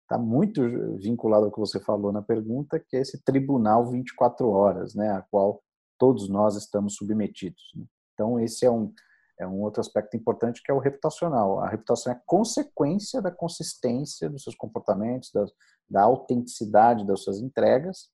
está 0.05 0.17
muito 0.17 0.61
vinculado 0.97 1.45
ao 1.45 1.51
que 1.51 1.59
você 1.59 1.79
falou 1.79 2.11
na 2.11 2.21
pergunta, 2.21 2.79
que 2.79 2.95
é 2.95 3.01
esse 3.01 3.23
tribunal 3.23 3.89
24 3.89 4.47
horas, 4.49 4.93
né, 4.93 5.11
a 5.11 5.21
qual 5.23 5.63
todos 5.97 6.29
nós 6.29 6.55
estamos 6.55 6.95
submetidos. 6.95 7.61
Né? 7.75 7.85
Então, 8.13 8.39
esse 8.39 8.65
é 8.65 8.71
um, 8.71 8.93
é 9.39 9.47
um 9.47 9.61
outro 9.61 9.81
aspecto 9.81 10.15
importante 10.15 10.61
que 10.63 10.71
é 10.71 10.75
o 10.75 10.79
reputacional. 10.79 11.59
A 11.59 11.67
reputação 11.67 12.13
é 12.13 12.21
consequência 12.25 13.21
da 13.21 13.31
consistência 13.31 14.29
dos 14.29 14.43
seus 14.43 14.55
comportamentos, 14.55 15.31
da, 15.33 15.45
da 15.89 16.03
autenticidade 16.03 17.05
das 17.05 17.23
suas 17.23 17.39
entregas 17.39 18.09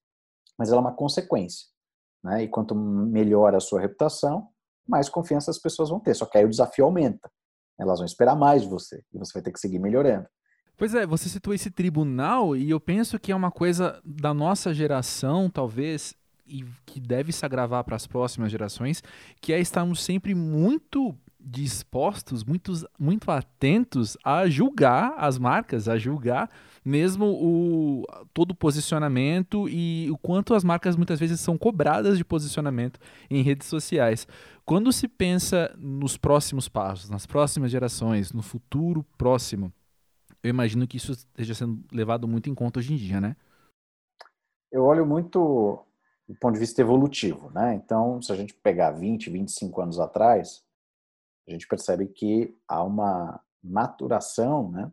mas 0.62 0.70
ela 0.70 0.78
é 0.78 0.82
uma 0.82 0.94
consequência. 0.94 1.68
Né? 2.24 2.44
E 2.44 2.48
quanto 2.48 2.76
melhor 2.76 3.56
a 3.56 3.60
sua 3.60 3.82
reputação, 3.82 4.48
mais 4.88 5.10
confiança 5.10 5.50
as 5.50 5.58
pessoas 5.58 5.90
vão 5.90 6.00
ter. 6.00 6.14
Só 6.14 6.28
que 6.28 6.38
aí 6.38 6.46
o 6.46 6.50
desafio 6.50 6.86
aumenta. 6.86 7.32
Elas 7.80 7.98
vão 7.98 8.06
esperar 8.06 8.36
mais 8.36 8.62
de 8.62 8.70
você 8.70 9.04
e 9.12 9.18
você 9.18 9.34
vai 9.34 9.42
ter 9.42 9.52
que 9.52 9.60
seguir 9.60 9.80
melhorando. 9.80 10.28
Pois 10.82 10.96
é, 10.96 11.06
você 11.06 11.30
citou 11.30 11.54
esse 11.54 11.70
tribunal 11.70 12.56
e 12.56 12.72
eu 12.72 12.80
penso 12.80 13.20
que 13.20 13.32
é 13.32 13.36
uma 13.36 13.52
coisa 13.52 14.02
da 14.04 14.34
nossa 14.34 14.74
geração, 14.74 15.48
talvez, 15.48 16.16
e 16.48 16.66
que 16.88 17.00
deve 17.00 17.32
se 17.32 17.46
agravar 17.46 17.84
para 17.84 17.96
as 17.96 18.08
próximas 18.08 18.52
gerações, 18.52 19.04
que 19.40 19.54
é 19.54 19.60
estarmos 19.60 20.04
sempre 20.04 20.34
muito 20.34 21.16
dispostos, 21.40 22.44
muito, 22.44 22.74
muito 22.98 23.30
atentos 23.30 24.18
a 24.24 24.50
julgar 24.50 25.14
as 25.20 25.38
marcas, 25.38 25.88
a 25.88 26.00
julgar 26.00 26.50
mesmo 26.84 27.26
o 27.26 28.04
todo 28.34 28.50
o 28.50 28.56
posicionamento 28.56 29.70
e 29.70 30.10
o 30.10 30.18
quanto 30.18 30.56
as 30.56 30.64
marcas 30.64 30.96
muitas 30.96 31.20
vezes 31.20 31.40
são 31.40 31.60
cobradas 31.60 32.18
de 32.18 32.26
posicionamento 32.26 33.00
em 33.30 33.44
redes 33.44 33.68
sociais. 33.68 34.28
Quando 34.66 34.92
se 34.92 35.08
pensa 35.08 35.72
nos 35.78 36.18
próximos 36.18 36.68
passos, 36.68 37.08
nas 37.08 37.28
próximas 37.28 37.70
gerações, 37.70 38.34
no 38.34 38.42
futuro 38.42 39.06
próximo, 39.16 39.72
eu 40.44 40.50
imagino 40.50 40.88
que 40.88 40.98
isso 40.98 41.12
esteja 41.12 41.54
sendo 41.54 41.84
levado 41.92 42.28
muito 42.28 42.50
em 42.50 42.56
conta 42.56 42.80
hoje 42.80 42.94
em 42.94 42.98
dia, 42.98 43.22
né? 43.22 43.36
Eu 44.72 44.84
olho 44.84 45.06
muito 45.06 45.86
do 46.28 46.36
ponto 46.40 46.54
de 46.54 46.60
vista 46.60 46.82
evolutivo, 46.82 47.50
né? 47.52 47.76
Então, 47.76 48.22
se 48.22 48.32
a 48.32 48.36
gente 48.36 48.54
pegar 48.54 48.92
20, 48.92 49.30
25 49.30 49.82
anos 49.82 50.00
atrás, 50.00 50.64
a 51.48 51.52
gente 51.52 51.68
percebe 51.68 52.08
que 52.08 52.58
há 52.68 52.84
uma 52.84 53.42
maturação, 53.62 54.72
né, 54.72 54.92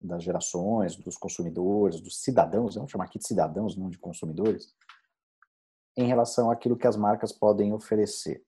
das 0.00 0.22
gerações, 0.22 0.94
dos 0.96 1.16
consumidores, 1.16 2.00
dos 2.00 2.22
cidadãos, 2.22 2.76
vamos 2.76 2.90
chamar 2.90 3.04
aqui 3.04 3.18
de 3.18 3.26
cidadãos, 3.26 3.76
não 3.76 3.88
de 3.88 3.98
consumidores, 3.98 4.74
em 5.96 6.06
relação 6.06 6.50
àquilo 6.50 6.76
que 6.76 6.86
as 6.86 6.96
marcas 6.96 7.32
podem 7.32 7.72
oferecer. 7.72 8.44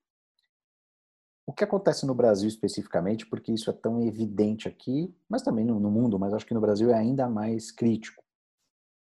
O 1.50 1.52
que 1.52 1.64
acontece 1.64 2.06
no 2.06 2.14
Brasil 2.14 2.48
especificamente, 2.48 3.26
porque 3.26 3.50
isso 3.50 3.68
é 3.70 3.72
tão 3.72 4.00
evidente 4.06 4.68
aqui, 4.68 5.12
mas 5.28 5.42
também 5.42 5.64
no, 5.64 5.80
no 5.80 5.90
mundo, 5.90 6.16
mas 6.16 6.32
acho 6.32 6.46
que 6.46 6.54
no 6.54 6.60
Brasil 6.60 6.92
é 6.92 6.94
ainda 6.94 7.28
mais 7.28 7.72
crítico. 7.72 8.22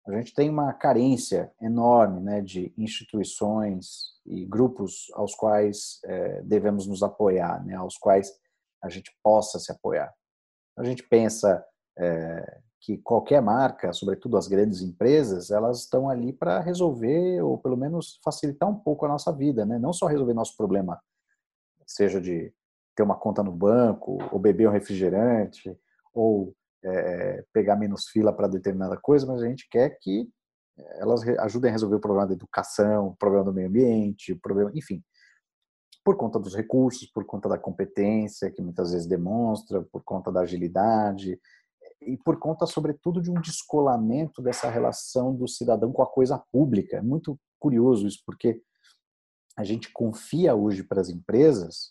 A 0.06 0.12
gente 0.12 0.32
tem 0.32 0.48
uma 0.48 0.72
carência 0.72 1.52
enorme 1.60 2.20
né, 2.20 2.40
de 2.40 2.72
instituições 2.78 4.12
e 4.24 4.46
grupos 4.46 5.08
aos 5.14 5.34
quais 5.34 5.98
é, 6.04 6.40
devemos 6.42 6.86
nos 6.86 7.02
apoiar, 7.02 7.66
né, 7.66 7.74
aos 7.74 7.98
quais 7.98 8.32
a 8.80 8.88
gente 8.88 9.10
possa 9.20 9.58
se 9.58 9.72
apoiar. 9.72 10.14
A 10.76 10.84
gente 10.84 11.02
pensa 11.02 11.66
é, 11.98 12.60
que 12.78 12.98
qualquer 12.98 13.42
marca, 13.42 13.92
sobretudo 13.92 14.36
as 14.36 14.46
grandes 14.46 14.80
empresas, 14.80 15.50
elas 15.50 15.80
estão 15.80 16.08
ali 16.08 16.32
para 16.32 16.60
resolver 16.60 17.42
ou 17.42 17.58
pelo 17.58 17.76
menos 17.76 18.20
facilitar 18.24 18.68
um 18.68 18.76
pouco 18.76 19.04
a 19.06 19.08
nossa 19.08 19.32
vida, 19.32 19.66
né? 19.66 19.76
Não 19.76 19.92
só 19.92 20.06
resolver 20.06 20.34
nosso 20.34 20.56
problema, 20.56 21.02
seja 21.88 22.20
de 22.20 22.52
ter 22.94 23.02
uma 23.02 23.16
conta 23.16 23.42
no 23.42 23.52
banco, 23.52 24.18
ou 24.30 24.38
beber 24.38 24.68
um 24.68 24.72
refrigerante, 24.72 25.76
ou 26.12 26.54
é, 26.84 27.44
pegar 27.52 27.76
menos 27.76 28.08
fila 28.08 28.32
para 28.32 28.48
determinada 28.48 28.96
coisa, 28.96 29.26
mas 29.26 29.42
a 29.42 29.46
gente 29.46 29.68
quer 29.70 29.98
que 30.00 30.28
elas 31.00 31.26
ajudem 31.40 31.70
a 31.70 31.72
resolver 31.72 31.96
o 31.96 32.00
problema 32.00 32.26
da 32.26 32.34
educação, 32.34 33.08
o 33.08 33.16
problema 33.16 33.44
do 33.44 33.52
meio 33.52 33.68
ambiente, 33.68 34.32
o 34.32 34.40
problema, 34.40 34.70
enfim, 34.74 35.02
por 36.04 36.16
conta 36.16 36.38
dos 36.38 36.54
recursos, 36.54 37.10
por 37.10 37.24
conta 37.24 37.48
da 37.48 37.58
competência 37.58 38.50
que 38.50 38.62
muitas 38.62 38.92
vezes 38.92 39.06
demonstra, 39.06 39.82
por 39.82 40.02
conta 40.04 40.30
da 40.30 40.40
agilidade, 40.40 41.38
e 42.00 42.16
por 42.16 42.38
conta, 42.38 42.64
sobretudo, 42.64 43.20
de 43.20 43.30
um 43.30 43.40
descolamento 43.40 44.40
dessa 44.40 44.70
relação 44.70 45.34
do 45.34 45.48
cidadão 45.48 45.92
com 45.92 46.02
a 46.02 46.06
coisa 46.06 46.38
pública. 46.52 46.98
É 46.98 47.02
muito 47.02 47.38
curioso 47.58 48.06
isso, 48.06 48.22
porque 48.24 48.62
a 49.58 49.64
gente 49.64 49.90
confia 49.92 50.54
hoje 50.54 50.84
para 50.84 51.00
as 51.00 51.08
empresas, 51.08 51.90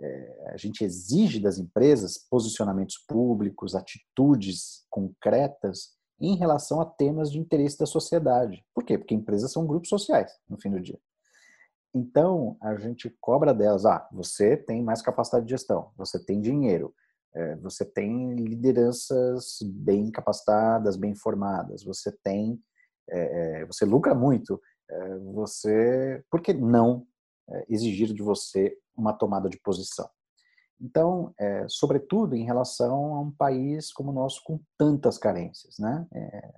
é, 0.00 0.50
a 0.52 0.56
gente 0.56 0.84
exige 0.84 1.40
das 1.40 1.58
empresas 1.58 2.16
posicionamentos 2.16 2.98
públicos, 2.98 3.74
atitudes 3.74 4.86
concretas 4.88 5.96
em 6.20 6.36
relação 6.36 6.80
a 6.80 6.86
temas 6.86 7.32
de 7.32 7.40
interesse 7.40 7.76
da 7.76 7.84
sociedade. 7.84 8.64
Por 8.72 8.84
quê? 8.84 8.96
Porque 8.96 9.12
empresas 9.12 9.50
são 9.50 9.66
grupos 9.66 9.88
sociais, 9.88 10.32
no 10.48 10.56
fim 10.60 10.70
do 10.70 10.80
dia. 10.80 11.00
Então, 11.92 12.56
a 12.62 12.76
gente 12.76 13.10
cobra 13.20 13.52
delas, 13.52 13.84
ah, 13.84 14.08
você 14.12 14.56
tem 14.56 14.80
mais 14.80 15.02
capacidade 15.02 15.46
de 15.46 15.50
gestão, 15.50 15.90
você 15.96 16.24
tem 16.24 16.40
dinheiro, 16.40 16.94
é, 17.34 17.56
você 17.56 17.84
tem 17.84 18.36
lideranças 18.36 19.58
bem 19.64 20.12
capacitadas, 20.12 20.94
bem 20.94 21.16
formadas, 21.16 21.82
você 21.82 22.12
tem, 22.22 22.62
é 23.08 23.64
você 23.66 23.84
lucra 23.84 24.14
muito, 24.14 24.60
você, 25.32 26.24
por 26.30 26.40
que 26.40 26.52
não 26.52 27.06
é, 27.48 27.66
exigir 27.68 28.12
de 28.12 28.22
você 28.22 28.76
uma 28.96 29.12
tomada 29.12 29.48
de 29.48 29.58
posição? 29.58 30.08
Então, 30.80 31.34
é, 31.38 31.66
sobretudo 31.68 32.34
em 32.34 32.44
relação 32.44 33.14
a 33.14 33.20
um 33.20 33.30
país 33.30 33.92
como 33.92 34.10
o 34.10 34.14
nosso 34.14 34.42
com 34.44 34.58
tantas 34.78 35.18
carências, 35.18 35.78
né? 35.78 36.06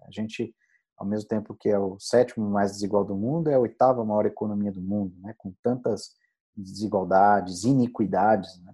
a 0.07 0.11
gente, 0.13 0.55
ao 0.97 1.05
mesmo 1.05 1.29
tempo 1.29 1.57
que 1.59 1.69
é 1.69 1.79
o 1.79 1.99
sétimo 1.99 2.49
mais 2.49 2.73
desigual 2.73 3.05
do 3.05 3.17
mundo, 3.17 3.51
é 3.51 3.55
a 3.55 3.59
oitava 3.59 4.05
maior 4.05 4.25
economia 4.25 4.71
do 4.71 4.81
mundo, 4.81 5.17
né? 5.21 5.35
Com 5.37 5.53
tantas 5.61 6.13
desigualdades, 6.57 7.65
iniquidades, 7.65 8.63
né? 8.63 8.73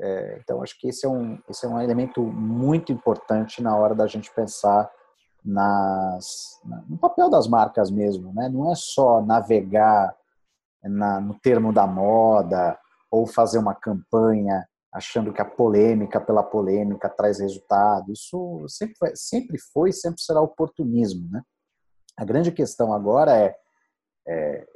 É, 0.00 0.38
então, 0.42 0.62
acho 0.62 0.78
que 0.78 0.88
esse 0.88 1.06
é, 1.06 1.08
um, 1.08 1.38
esse 1.48 1.64
é 1.64 1.68
um 1.68 1.80
elemento 1.80 2.22
muito 2.22 2.92
importante 2.92 3.62
na 3.62 3.76
hora 3.76 3.94
da 3.94 4.06
gente 4.06 4.32
pensar 4.34 4.90
nas, 5.44 6.60
no 6.88 6.96
papel 6.96 7.28
das 7.28 7.46
marcas 7.46 7.90
mesmo. 7.90 8.32
Né? 8.32 8.48
Não 8.48 8.70
é 8.70 8.74
só 8.74 9.20
navegar 9.22 10.16
na, 10.82 11.20
no 11.20 11.38
termo 11.40 11.72
da 11.72 11.86
moda 11.86 12.78
ou 13.10 13.26
fazer 13.26 13.58
uma 13.58 13.74
campanha 13.74 14.66
achando 14.92 15.32
que 15.32 15.42
a 15.42 15.44
polêmica 15.44 16.20
pela 16.20 16.42
polêmica 16.42 17.08
traz 17.08 17.40
resultado. 17.40 18.12
Isso 18.12 18.64
sempre 18.68 18.94
foi, 18.96 19.16
sempre 19.16 19.58
foi 19.58 19.92
sempre 19.92 20.22
será 20.22 20.40
oportunismo. 20.40 21.28
Né? 21.30 21.42
A 22.16 22.24
grande 22.24 22.52
questão 22.52 22.92
agora 22.92 23.36
é, 23.36 23.56
é 24.26 24.66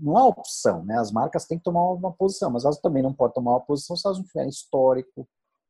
não 0.00 0.16
há 0.16 0.26
opção, 0.26 0.82
né? 0.86 0.98
As 0.98 1.12
marcas 1.12 1.44
têm 1.44 1.58
que 1.58 1.64
tomar 1.64 1.92
uma 1.92 2.10
posição, 2.10 2.50
mas 2.50 2.64
elas 2.64 2.78
também 2.78 3.02
não 3.02 3.12
podem 3.12 3.34
tomar 3.34 3.52
uma 3.52 3.60
posição 3.60 3.94
se 3.94 4.06
elas 4.06 4.16
não 4.16 4.24
tiverem 4.24 4.48
histórico, 4.48 5.28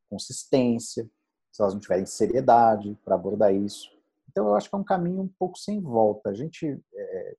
consistência, 0.09 1.05
se 1.51 1.61
elas 1.61 1.73
não 1.73 1.81
tiverem 1.81 2.05
seriedade 2.05 2.97
para 3.03 3.15
abordar 3.15 3.53
isso. 3.53 3.96
Então, 4.37 4.49
eu 4.49 4.55
acho 4.55 4.69
que 4.69 4.75
é 4.75 4.77
um 4.77 4.83
caminho 4.83 5.21
um 5.21 5.27
pouco 5.39 5.57
sem 5.57 5.81
volta. 5.81 6.29
A 6.29 6.33
gente, 6.35 6.67
é, 6.93 7.35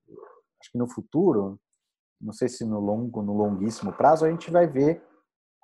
acho 0.60 0.72
que 0.72 0.76
no 0.76 0.88
futuro, 0.88 1.56
não 2.20 2.32
sei 2.32 2.48
se 2.48 2.64
no 2.64 2.80
longo, 2.80 3.22
no 3.22 3.34
longuíssimo 3.34 3.92
prazo, 3.92 4.24
a 4.24 4.30
gente 4.32 4.50
vai 4.50 4.66
ver 4.66 5.00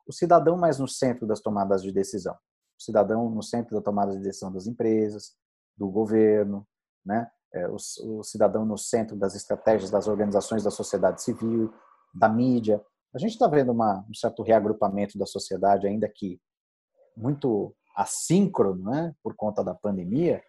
o 0.06 0.12
cidadão 0.12 0.56
mais 0.56 0.78
no 0.78 0.86
centro 0.86 1.26
das 1.26 1.40
tomadas 1.40 1.82
de 1.82 1.90
decisão. 1.90 2.34
O 2.78 2.82
cidadão 2.84 3.28
no 3.28 3.42
centro 3.42 3.74
da 3.74 3.82
tomada 3.82 4.12
de 4.12 4.22
decisão 4.22 4.52
das 4.52 4.68
empresas, 4.68 5.34
do 5.76 5.88
governo, 5.88 6.64
né? 7.04 7.28
É, 7.52 7.68
o, 7.68 7.74
o 8.18 8.22
cidadão 8.22 8.64
no 8.64 8.78
centro 8.78 9.16
das 9.16 9.34
estratégias 9.34 9.90
das 9.90 10.06
organizações 10.06 10.62
da 10.62 10.70
sociedade 10.70 11.20
civil, 11.20 11.74
da 12.14 12.28
mídia. 12.28 12.80
A 13.12 13.18
gente 13.18 13.32
está 13.32 13.48
vendo 13.48 13.72
uma, 13.72 14.06
um 14.08 14.14
certo 14.14 14.44
reagrupamento 14.44 15.18
da 15.18 15.26
sociedade, 15.26 15.88
ainda 15.88 16.08
que 16.08 16.40
muito 17.16 17.74
assíncrono, 17.96 18.88
né, 18.88 19.12
por 19.20 19.34
conta 19.34 19.64
da 19.64 19.74
pandemia, 19.74 20.40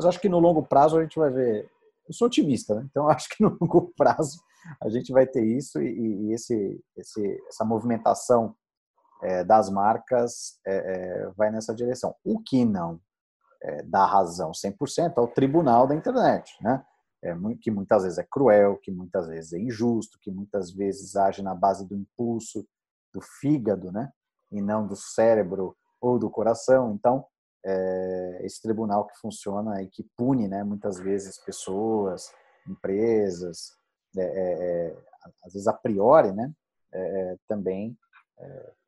mas 0.00 0.06
acho 0.06 0.20
que 0.20 0.30
no 0.30 0.38
longo 0.38 0.62
prazo 0.62 0.96
a 0.96 1.02
gente 1.02 1.18
vai 1.18 1.30
ver. 1.30 1.70
Eu 2.08 2.14
sou 2.14 2.26
otimista, 2.26 2.74
né? 2.74 2.86
então 2.90 3.06
acho 3.10 3.28
que 3.28 3.42
no 3.42 3.56
longo 3.60 3.92
prazo 3.94 4.40
a 4.82 4.88
gente 4.88 5.12
vai 5.12 5.26
ter 5.26 5.44
isso 5.44 5.80
e, 5.80 6.28
e 6.28 6.32
esse, 6.32 6.82
esse, 6.96 7.42
essa 7.48 7.64
movimentação 7.64 8.56
é, 9.22 9.44
das 9.44 9.68
marcas 9.68 10.58
é, 10.66 10.76
é, 10.76 11.30
vai 11.36 11.50
nessa 11.50 11.74
direção. 11.74 12.14
O 12.24 12.40
que 12.40 12.64
não 12.64 12.98
é, 13.62 13.82
dá 13.82 14.06
razão 14.06 14.52
100% 14.52 15.18
ao 15.18 15.28
tribunal 15.28 15.86
da 15.86 15.94
internet, 15.94 16.56
né? 16.62 16.82
É, 17.22 17.34
que 17.60 17.70
muitas 17.70 18.04
vezes 18.04 18.16
é 18.16 18.24
cruel, 18.24 18.78
que 18.78 18.90
muitas 18.90 19.28
vezes 19.28 19.52
é 19.52 19.58
injusto, 19.58 20.18
que 20.22 20.30
muitas 20.30 20.72
vezes 20.72 21.14
age 21.16 21.42
na 21.42 21.54
base 21.54 21.86
do 21.86 21.94
impulso 21.94 22.66
do 23.12 23.20
fígado, 23.20 23.92
né? 23.92 24.10
E 24.50 24.62
não 24.62 24.86
do 24.86 24.96
cérebro 24.96 25.76
ou 26.00 26.18
do 26.18 26.30
coração. 26.30 26.94
Então, 26.94 27.26
é, 27.64 28.40
esse 28.44 28.60
tribunal 28.62 29.06
que 29.06 29.18
funciona 29.18 29.82
e 29.82 29.88
que 29.88 30.04
pune, 30.16 30.48
né? 30.48 30.64
Muitas 30.64 30.98
vezes 30.98 31.38
pessoas, 31.38 32.30
empresas, 32.68 33.72
é, 34.16 34.22
é, 34.22 34.86
é 34.88 34.96
às 35.44 35.52
vezes 35.52 35.68
a 35.68 35.72
priori, 35.72 36.32
né? 36.32 36.52
É, 36.92 37.36
também 37.46 37.96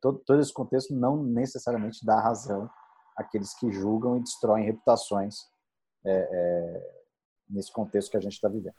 todo, 0.01 0.19
todo 0.25 0.41
esse 0.41 0.51
contexto 0.51 0.95
não 0.95 1.23
necessariamente 1.23 2.03
dá 2.03 2.19
razão 2.19 2.69
àqueles 3.15 3.53
que 3.53 3.71
julgam 3.71 4.17
e 4.17 4.21
destroem 4.21 4.65
reputações 4.65 5.35
nesse 7.47 7.71
contexto 7.71 8.09
que 8.09 8.17
a 8.17 8.19
gente 8.19 8.33
está 8.33 8.49
vivendo. 8.49 8.75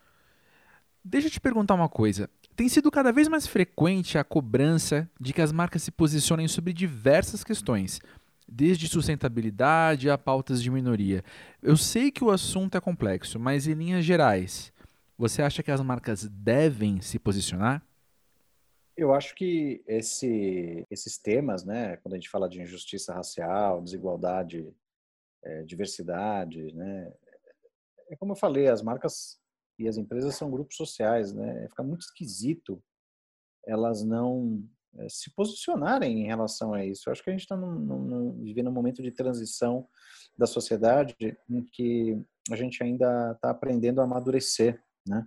Deixa 1.03 1.27
eu 1.27 1.31
te 1.31 1.39
perguntar 1.39 1.75
uma 1.75 1.87
coisa. 1.87 2.29
Tem 2.55 2.67
sido 2.67 2.91
cada 2.91 3.11
vez 3.11 3.27
mais 3.27 3.47
frequente 3.47 4.17
a 4.17 4.23
cobrança 4.23 5.09
de 5.19 5.33
que 5.33 5.41
as 5.41 5.51
marcas 5.51 5.83
se 5.83 5.91
posicionem 5.91 6.47
sobre 6.47 6.73
diversas 6.73 7.43
questões, 7.43 7.99
desde 8.47 8.87
sustentabilidade 8.87 10.09
a 10.09 10.17
pautas 10.17 10.61
de 10.61 10.69
minoria. 10.69 11.23
Eu 11.61 11.75
sei 11.75 12.11
que 12.11 12.23
o 12.23 12.29
assunto 12.29 12.77
é 12.77 12.81
complexo, 12.81 13.39
mas 13.39 13.67
em 13.67 13.73
linhas 13.73 14.05
gerais, 14.05 14.71
você 15.17 15.41
acha 15.41 15.63
que 15.63 15.71
as 15.71 15.81
marcas 15.81 16.27
devem 16.27 17.01
se 17.01 17.17
posicionar? 17.17 17.83
Eu 18.97 19.13
acho 19.13 19.35
que 19.35 19.83
esse, 19.87 20.85
esses 20.89 21.17
temas, 21.17 21.65
né, 21.65 21.97
quando 21.97 22.13
a 22.13 22.17
gente 22.17 22.29
fala 22.29 22.47
de 22.47 22.61
injustiça 22.61 23.13
racial, 23.13 23.81
desigualdade, 23.81 24.73
é, 25.43 25.63
diversidade, 25.63 26.73
né, 26.73 27.11
é 28.09 28.15
como 28.15 28.31
eu 28.31 28.37
falei, 28.37 28.67
as 28.67 28.81
marcas 28.81 29.37
e 29.77 29.87
as 29.87 29.97
empresas 29.97 30.35
são 30.35 30.49
grupos 30.49 30.77
sociais, 30.77 31.33
né, 31.33 31.67
fica 31.69 31.83
muito 31.83 32.01
esquisito 32.01 32.81
elas 33.65 34.03
não 34.03 34.63
é, 34.63 34.74
se 35.09 35.29
posicionarem 35.31 36.21
em 36.21 36.25
relação 36.25 36.73
a 36.73 36.85
isso. 36.85 37.07
Eu 37.07 37.11
acho 37.11 37.23
que 37.23 37.29
a 37.29 37.33
gente 37.33 37.41
está 37.41 37.55
vivendo 37.55 38.69
um 38.69 38.73
momento 38.73 39.01
de 39.01 39.11
transição 39.11 39.87
da 40.37 40.45
sociedade 40.45 41.15
em 41.49 41.63
que 41.63 42.21
a 42.51 42.55
gente 42.55 42.81
ainda 42.83 43.31
está 43.31 43.49
aprendendo 43.49 44.01
a 44.01 44.03
amadurecer, 44.03 44.81
né, 45.07 45.25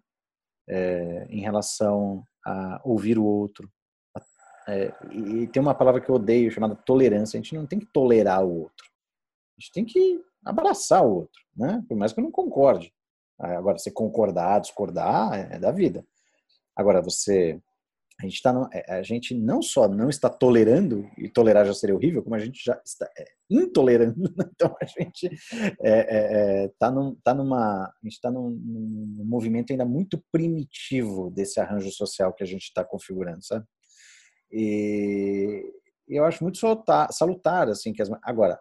é, 0.68 1.26
em 1.30 1.40
relação 1.40 2.24
a 2.46 2.80
ouvir 2.84 3.18
o 3.18 3.24
outro. 3.24 3.70
É, 4.68 4.92
e 5.12 5.46
tem 5.48 5.62
uma 5.62 5.74
palavra 5.74 6.00
que 6.00 6.10
eu 6.10 6.16
odeio 6.16 6.50
chamada 6.50 6.76
tolerância. 6.76 7.38
A 7.38 7.42
gente 7.42 7.54
não 7.54 7.66
tem 7.66 7.78
que 7.78 7.86
tolerar 7.86 8.44
o 8.44 8.62
outro. 8.62 8.86
A 9.56 9.60
gente 9.60 9.72
tem 9.72 9.84
que 9.84 10.22
abraçar 10.44 11.04
o 11.04 11.14
outro, 11.14 11.42
né? 11.56 11.82
Por 11.88 11.96
mais 11.96 12.12
que 12.12 12.20
eu 12.20 12.24
não 12.24 12.30
concorde. 12.30 12.92
Agora, 13.38 13.78
você 13.78 13.90
concordar, 13.90 14.60
discordar, 14.60 15.52
é 15.52 15.58
da 15.58 15.70
vida. 15.70 16.04
Agora, 16.76 17.00
você 17.00 17.60
a 18.20 18.24
gente, 18.24 18.42
tá 18.42 18.52
no, 18.52 18.68
é, 18.72 18.84
a 18.92 19.02
gente 19.02 19.32
não 19.32 19.62
só 19.62 19.88
não 19.88 20.08
está 20.10 20.28
tolerando, 20.28 21.08
e 21.16 21.28
tolerar 21.28 21.64
já 21.64 21.72
seria 21.72 21.94
horrível, 21.94 22.22
como 22.22 22.34
a 22.34 22.40
gente 22.40 22.60
já 22.64 22.80
está 22.84 23.08
é, 23.16 23.24
intolerando. 23.48 24.16
Então 24.58 24.76
a 24.82 24.84
gente 24.84 25.26
está 25.26 25.76
é, 25.80 25.98
é, 26.00 26.64
é 26.64 26.70
tá 26.78 26.90
num, 26.90 27.14
tá 27.22 27.32
numa, 27.32 27.84
a 27.84 27.94
gente 28.02 28.14
está 28.14 28.28
num, 28.28 28.50
num, 28.50 29.24
movimento 29.24 29.70
ainda 29.70 29.84
muito 29.84 30.20
primitivo 30.32 31.30
desse 31.30 31.60
arranjo 31.60 31.92
social 31.92 32.32
que 32.34 32.42
a 32.42 32.46
gente 32.46 32.64
está 32.64 32.84
configurando, 32.84 33.44
sabe? 33.44 33.64
E 34.50 35.72
eu 36.08 36.24
acho 36.24 36.42
muito 36.42 36.58
salutar, 36.58 37.12
salutar 37.12 37.68
assim 37.68 37.92
que 37.92 38.02
as, 38.02 38.10
agora 38.22 38.58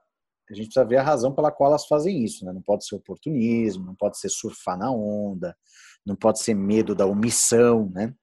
a 0.49 0.53
gente 0.53 0.67
precisa 0.67 0.85
ver 0.85 0.97
a 0.97 1.03
razão 1.03 1.33
pela 1.33 1.51
qual 1.51 1.71
elas 1.71 1.87
fazem 1.87 2.23
isso, 2.23 2.45
né? 2.45 2.53
Não 2.53 2.61
pode 2.61 2.85
ser 2.85 2.95
oportunismo, 2.95 3.85
não 3.85 3.95
pode 3.95 4.19
ser 4.19 4.29
surfar 4.29 4.77
na 4.77 4.91
onda, 4.91 5.57
não 6.05 6.15
pode 6.15 6.39
ser 6.39 6.53
medo 6.53 6.95
da 6.95 7.05
omissão, 7.05 7.89
né? 7.93 8.13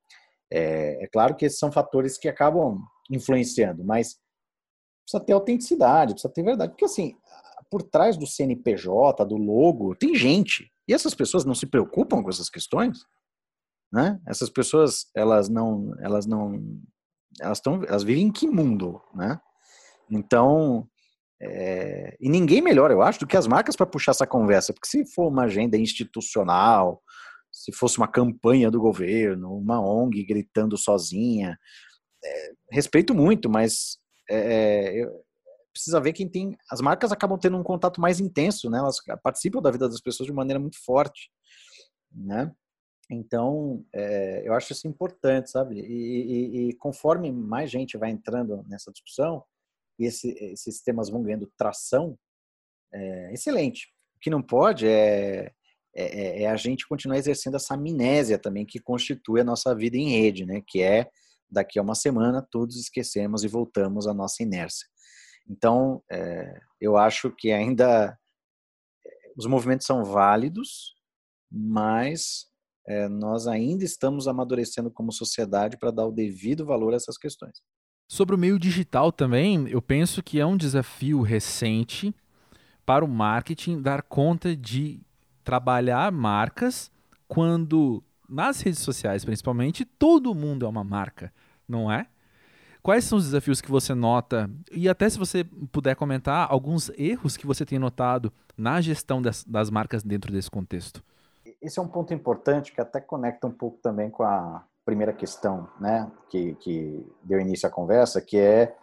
É, 0.53 1.05
é 1.05 1.07
claro 1.09 1.35
que 1.35 1.45
esses 1.45 1.59
são 1.59 1.73
fatores 1.73 2.19
que 2.19 2.29
acabam 2.29 2.79
influenciando, 3.11 3.85
mas 3.85 4.17
precisa 5.05 5.25
ter 5.25 5.33
autenticidade, 5.33 6.13
precisa 6.13 6.33
ter 6.33 6.43
verdade. 6.43 6.73
Porque, 6.73 6.85
assim, 6.85 7.17
por 7.71 7.83
trás 7.83 8.17
do 8.17 8.27
CNPJ, 8.27 9.25
do 9.25 9.37
logo, 9.37 9.95
tem 9.95 10.15
gente. 10.15 10.71
E 10.89 10.95
essas 10.95 11.15
pessoas 11.15 11.45
não 11.45 11.55
se 11.55 11.67
preocupam 11.67 12.23
com 12.23 12.31
essas 12.31 12.49
questões, 12.49 12.99
né? 13.93 14.21
Essas 14.27 14.51
pessoas, 14.51 15.07
elas 15.15 15.49
não, 15.49 15.93
elas 16.01 16.27
não, 16.27 16.61
elas 17.41 17.59
estão, 17.59 17.83
elas 17.85 18.03
vivem 18.03 18.27
em 18.27 18.33
que 18.33 18.47
mundo, 18.47 19.01
né? 19.15 19.41
Então, 20.11 20.89
é, 21.41 22.17
e 22.21 22.29
ninguém 22.29 22.63
melhor, 22.63 22.91
eu 22.91 23.03
acho, 23.03 23.21
do 23.21 23.27
que 23.27 23.37
as 23.37 23.47
marcas 23.47 23.77
para 23.77 23.87
puxar 23.87 24.13
essa 24.13 24.27
conversa, 24.27 24.73
porque 24.73 24.89
se 24.89 25.07
for 25.07 25.29
uma 25.29 25.45
agenda 25.45 25.77
institucional, 25.77 27.03
se 27.65 27.73
fosse 27.73 27.97
uma 27.97 28.07
campanha 28.07 28.71
do 28.71 28.79
governo, 28.79 29.57
uma 29.57 29.81
ONG 29.81 30.23
gritando 30.23 30.77
sozinha. 30.77 31.59
É, 32.23 32.53
respeito 32.71 33.15
muito, 33.15 33.49
mas 33.49 33.99
é, 34.29 35.01
é 35.01 35.25
precisa 35.73 35.99
ver 36.01 36.13
quem 36.13 36.29
tem. 36.29 36.57
As 36.71 36.83
marcas 36.83 37.11
acabam 37.11 37.39
tendo 37.39 37.57
um 37.57 37.63
contato 37.63 38.01
mais 38.01 38.21
intenso, 38.21 38.69
né? 38.69 38.79
Elas 38.79 38.99
participam 39.23 39.63
da 39.63 39.71
vida 39.71 39.89
das 39.89 40.01
pessoas 40.01 40.27
de 40.27 40.33
maneira 40.33 40.61
muito 40.61 40.77
forte, 40.85 41.31
né? 42.13 42.53
Então, 43.11 43.85
é, 43.93 44.47
eu 44.47 44.53
acho 44.53 44.73
isso 44.73 44.87
importante, 44.87 45.51
sabe? 45.51 45.81
E, 45.81 45.87
e, 45.87 46.69
e, 46.69 46.73
conforme 46.75 47.33
mais 47.33 47.71
gente 47.71 47.97
vai 47.97 48.11
entrando 48.11 48.63
nessa 48.69 48.93
discussão, 48.93 49.43
e 49.99 50.05
esse, 50.05 50.31
esses 50.53 50.83
temas 50.83 51.09
vão 51.09 51.23
ganhando 51.23 51.51
tração, 51.57 52.19
é 52.93 53.33
excelente. 53.33 53.89
O 54.17 54.21
que 54.21 54.31
não 54.31 54.43
pode 54.43 54.87
é 54.87 55.53
é, 55.95 56.03
é, 56.05 56.43
é, 56.43 56.47
a 56.51 56.57
gente 56.57 56.89
continuar 56.89 57.19
exercendo 57.19 57.55
essa 57.55 57.75
amnésia 57.75 58.39
também 58.39 58.67
que 58.67 58.81
constitui 58.81 59.41
a 59.41 59.45
nossa 59.45 59.75
vida 59.75 59.97
em 59.97 60.11
rede, 60.11 60.45
né? 60.45 60.61
Que 60.67 60.83
é 60.83 61.09
daqui 61.49 61.79
a 61.79 61.83
uma 61.83 61.95
semana 61.95 62.47
todos 62.51 62.77
esquecemos 62.77 63.45
e 63.45 63.49
voltamos 63.49 64.07
à 64.09 64.13
nossa 64.13 64.43
inércia. 64.43 64.89
Então, 65.49 66.03
é, 66.11 66.61
eu 66.81 66.97
acho 66.97 67.31
que 67.31 67.53
ainda 67.53 68.19
é, 69.07 69.11
os 69.37 69.47
movimentos 69.47 69.87
são 69.87 70.05
válidos, 70.05 70.95
mas 71.51 72.47
é, 72.89 73.09
nós 73.09 73.47
ainda 73.47 73.85
estamos 73.85 74.27
amadurecendo 74.27 74.91
como 74.91 75.13
sociedade 75.13 75.79
para 75.79 75.93
dar 75.93 76.07
o 76.07 76.13
devido 76.13 76.67
valor 76.67 76.93
a 76.93 76.97
essas 76.97 77.17
questões. 77.17 77.63
Sobre 78.09 78.35
o 78.35 78.39
meio 78.39 78.59
digital 78.59 79.13
também, 79.13 79.69
eu 79.69 79.81
penso 79.81 80.23
que 80.23 80.41
é 80.41 80.45
um 80.45 80.57
desafio 80.57 81.23
recente 81.23 82.15
para 82.85 83.05
o 83.05 83.09
marketing 83.09 83.81
dar 83.81 84.03
conta 84.03 84.55
de 84.55 85.01
trabalhar 85.45 86.11
marcas 86.11 86.91
quando 87.29 88.03
nas 88.29 88.61
redes 88.61 88.81
sociais, 88.81 89.25
principalmente, 89.25 89.85
todo 89.85 90.35
mundo 90.35 90.65
é 90.65 90.69
uma 90.69 90.83
marca, 90.83 91.33
não 91.69 91.93
é? 91.93 92.07
Quais 92.83 93.05
são 93.05 93.17
os 93.17 93.25
desafios 93.25 93.61
que 93.61 93.71
você 93.71 93.95
nota? 93.95 94.51
E 94.71 94.89
até 94.89 95.09
se 95.09 95.19
você 95.19 95.45
puder 95.73 95.97
comentar 95.97 96.47
alguns 96.51 96.91
erros 96.99 97.37
que 97.37 97.47
você 97.47 97.65
tem 97.65 97.79
notado 97.79 98.33
na 98.57 98.81
gestão 98.81 99.23
das, 99.23 99.43
das 99.45 99.71
marcas 99.71 100.03
dentro 100.03 100.33
desse 100.33 100.51
contexto. 100.51 101.03
Esse 101.63 101.79
é 101.79 101.83
um 101.83 101.89
ponto 101.89 102.13
importante 102.13 102.73
que 102.73 102.81
até 102.81 103.01
conecta 103.01 103.47
um 103.47 103.51
pouco 103.51 103.79
também 103.83 104.11
com 104.11 104.23
a 104.23 104.65
primeira 104.85 105.15
questão, 105.15 105.67
né, 105.81 106.11
que, 106.29 106.55
que 106.57 107.11
deu 107.23 107.41
início 107.41 107.67
à 107.67 107.73
conversa, 107.73 108.21
que 108.21 108.37
é 108.37 108.77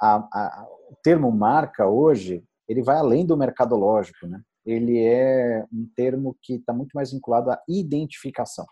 a, 0.00 0.16
a, 0.16 0.66
o 0.90 0.96
termo 1.00 1.30
marca 1.30 1.86
hoje, 1.86 2.44
ele 2.68 2.82
vai 2.82 2.96
além 2.96 3.24
do 3.24 3.36
mercadológico, 3.36 4.26
né? 4.26 4.40
Ele 4.68 5.02
é 5.02 5.64
um 5.72 5.88
termo 5.96 6.36
que 6.42 6.56
está 6.56 6.74
muito 6.74 6.92
mais 6.92 7.10
vinculado 7.10 7.50
à 7.50 7.58
identificação. 7.66 8.66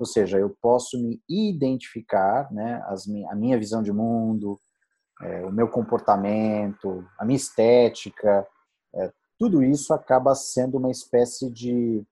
Ou 0.00 0.04
seja, 0.04 0.36
eu 0.36 0.50
posso 0.60 1.00
me 1.00 1.22
identificar, 1.28 2.52
né, 2.52 2.82
as, 2.86 3.06
a 3.30 3.34
minha 3.36 3.56
visão 3.56 3.84
de 3.84 3.92
mundo, 3.92 4.58
é, 5.22 5.46
o 5.46 5.52
meu 5.52 5.68
comportamento, 5.68 7.06
a 7.16 7.24
minha 7.24 7.36
estética, 7.36 8.44
é, 8.96 9.12
tudo 9.38 9.62
isso 9.62 9.94
acaba 9.94 10.34
sendo 10.34 10.76
uma 10.76 10.90
espécie 10.90 11.48
de 11.48 12.04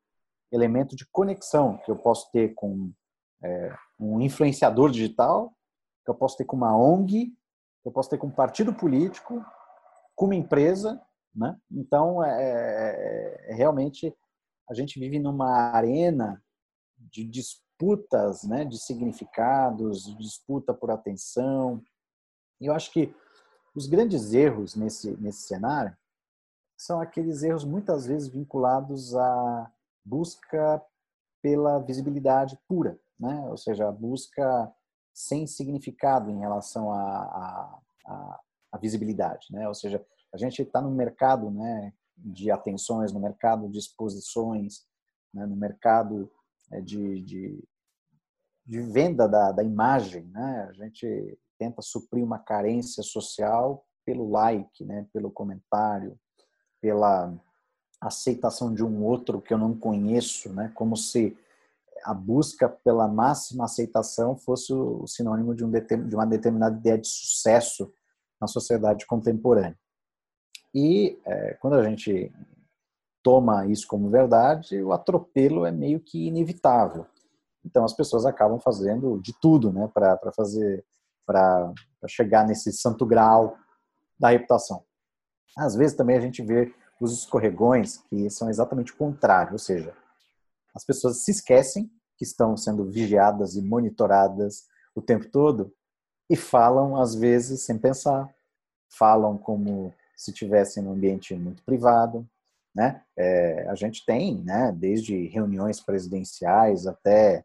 elemento 0.53 0.95
de 0.95 1.05
conexão 1.11 1.79
que 1.79 1.91
eu 1.91 1.97
posso 1.97 2.31
ter 2.31 2.55
com 2.55 2.93
é, 3.43 3.75
um 3.99 4.21
influenciador 4.21 4.89
digital, 4.89 5.53
que 6.05 6.11
eu 6.13 6.15
posso 6.15 6.37
ter 6.37 6.45
com 6.45 6.57
uma 6.57 6.77
ONG, 6.77 7.27
que 7.27 7.89
eu 7.89 7.91
posso 7.91 8.09
ter 8.09 8.19
com 8.19 8.29
um 8.29 8.33
partido 8.33 8.73
político, 8.73 9.45
com 10.15 10.27
uma 10.27 10.37
empresa, 10.37 11.01
né? 11.35 11.57
Então, 11.71 12.23
é, 12.25 12.31
é, 12.31 13.53
é 13.53 13.55
realmente 13.55 14.15
a 14.69 14.75
gente 14.75 14.99
vive 15.01 15.19
numa 15.19 15.73
arena 15.73 16.43
de 16.97 17.25
disputas, 17.25 18.45
né, 18.45 18.65
de 18.65 18.79
significados, 18.79 20.05
de 20.05 20.17
disputa 20.17 20.73
por 20.73 20.91
atenção. 20.91 21.83
E 22.61 22.67
eu 22.67 22.75
acho 22.75 22.93
que 22.93 23.15
os 23.75 23.87
grandes 23.87 24.33
erros 24.33 24.75
nesse 24.77 25.17
nesse 25.17 25.43
cenário 25.43 25.97
são 26.77 27.01
aqueles 27.01 27.43
erros 27.43 27.65
muitas 27.65 28.07
vezes 28.07 28.29
vinculados 28.29 29.15
à 29.15 29.71
busca 30.05 30.83
pela 31.43 31.79
visibilidade 31.79 32.59
pura, 32.67 32.99
né? 33.19 33.47
Ou 33.49 33.57
seja, 33.57 33.89
a 33.89 33.93
busca 33.93 34.73
sem 35.13 35.47
significado 35.47 36.31
em 36.31 36.39
relação 36.39 36.93
à 36.93 37.81
visibilidade, 38.81 39.49
né? 39.51 39.69
Ou 39.69 39.75
seja, 39.75 40.05
a 40.33 40.37
gente 40.37 40.63
está 40.63 40.81
no 40.81 40.91
mercado, 40.91 41.51
né, 41.51 41.93
de 42.17 42.51
atenções, 42.51 43.13
no 43.13 43.21
mercado 43.21 43.69
de 43.69 43.79
exposições, 43.79 44.85
né, 45.33 45.47
no 45.47 45.57
mercado 45.57 46.31
é, 46.73 46.81
de, 46.81 47.21
de, 47.23 47.65
de 48.67 48.81
venda 48.81 49.29
da, 49.29 49.53
da 49.53 49.63
imagem, 49.63 50.25
né? 50.27 50.69
A 50.69 50.73
gente 50.73 51.39
tenta 51.59 51.83
suprir 51.83 52.25
uma 52.25 52.39
carência 52.39 53.03
social 53.03 53.85
pelo 54.05 54.31
like, 54.31 54.85
né, 54.85 55.07
pelo 55.13 55.31
comentário, 55.31 56.19
pela 56.81 57.35
aceitação 58.01 58.73
de 58.73 58.83
um 58.83 59.05
outro 59.05 59.43
que 59.43 59.53
eu 59.53 59.59
não 59.59 59.77
conheço, 59.77 60.53
né, 60.53 60.73
como 60.75 60.97
se 60.97 61.37
a 62.03 62.15
busca 62.15 62.69
pela 62.69 63.07
máxima 63.07 63.65
aceitação 63.65 64.37
fosse 64.37 64.73
o 64.73 65.07
sinônimo 65.07 65.55
de, 65.55 65.65
um 65.65 65.71
de 65.71 66.15
uma 66.15 66.27
determinada 66.27 66.77
ideia 66.77 66.97
de 66.97 67.09
sucesso 67.09 67.93
na 68.41 68.47
sociedade 68.47 69.07
contemporânea. 69.07 69.79
E 70.75 71.19
é, 71.25 71.55
quando 71.55 71.75
a 71.75 71.83
gente 71.83 72.33
toma 73.23 73.67
isso 73.67 73.87
como 73.87 74.09
verdade, 74.09 74.83
o 74.83 74.93
atropelo 74.93 75.67
é 75.67 75.71
meio 75.71 76.01
que 76.01 76.27
inevitável. 76.27 77.07
Então 77.65 77.85
as 77.85 77.93
pessoas 77.93 78.25
acabam 78.25 78.59
fazendo 78.59 79.21
de 79.21 79.35
tudo, 79.41 79.73
né, 79.73 79.91
para 79.93 80.33
fazer, 80.35 80.85
para 81.27 81.73
chegar 82.09 82.47
nesse 82.47 82.73
santo 82.73 83.05
grau 83.05 83.57
da 84.19 84.31
reputação. 84.31 84.85
Às 85.57 85.75
vezes 85.75 85.97
também 85.97 86.17
a 86.17 86.21
gente 86.21 86.43
vê 86.43 86.73
os 87.01 87.13
escorregões 87.13 87.99
que 88.09 88.31
são 88.31 88.49
exatamente 88.49 88.93
o 88.93 88.97
contrário, 88.97 89.53
ou 89.53 89.59
seja, 89.59 89.95
as 90.75 90.85
pessoas 90.85 91.25
se 91.25 91.31
esquecem 91.31 91.91
que 92.17 92.25
estão 92.25 92.57
sendo 92.57 92.85
vigiadas 92.85 93.57
e 93.57 93.63
monitoradas 93.63 94.67
o 94.95 95.03
tempo 95.03 95.29
todo 95.31 95.75
e 96.29 96.37
falam 96.37 97.01
às 97.01 97.15
vezes 97.15 97.63
sem 97.63 97.79
pensar, 97.79 98.33
falam 98.89 99.37
como 99.37 99.93
se 100.21 100.35
tivessem 100.35 100.83
num 100.83 100.93
ambiente 100.93 101.35
muito 101.35 101.63
privado, 101.63 102.29
né? 102.75 103.03
É, 103.17 103.67
a 103.71 103.75
gente 103.75 104.05
tem, 104.05 104.43
né, 104.43 104.71
desde 104.71 105.27
reuniões 105.29 105.81
presidenciais 105.81 106.87
até 106.87 107.43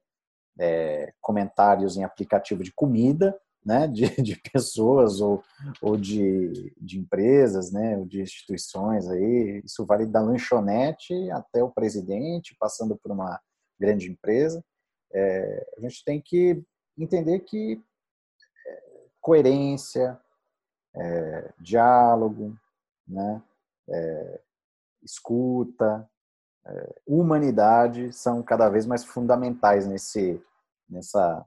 é, 0.60 1.14
comentários 1.22 1.96
em 1.96 2.04
aplicativo 2.04 2.64
de 2.64 2.74
comida, 2.74 3.34
né, 3.66 3.88
de, 3.88 4.10
de 4.22 4.36
pessoas 4.52 5.22
ou, 5.22 5.42
ou 5.82 5.96
de, 5.96 6.74
de 6.78 7.00
empresas, 7.00 7.72
né, 7.72 7.98
ou 7.98 8.06
de 8.06 8.22
instituições 8.22 9.08
aí. 9.08 9.62
Isso 9.64 9.86
vale 9.86 10.06
da 10.06 10.20
lanchonete 10.20 11.32
até 11.32 11.64
o 11.64 11.72
presidente, 11.72 12.58
passando 12.60 12.98
por 12.98 13.10
uma 13.10 13.40
grande 13.80 14.12
empresa. 14.12 14.62
É, 15.14 15.76
a 15.78 15.82
gente 15.82 16.04
tem 16.04 16.22
que 16.22 16.62
entender 16.98 17.40
que 17.40 17.82
é, 18.68 18.84
coerência, 19.22 20.20
é, 20.94 21.54
diálogo, 21.58 22.54
né, 23.08 23.42
é, 23.90 24.42
escuta, 25.04 26.10
é, 26.66 26.96
humanidade 27.06 28.12
são 28.12 28.42
cada 28.42 28.70
vez 28.70 28.86
mais 28.86 29.04
fundamentais 29.04 29.88
nesse, 29.88 30.42
nessa, 30.90 31.46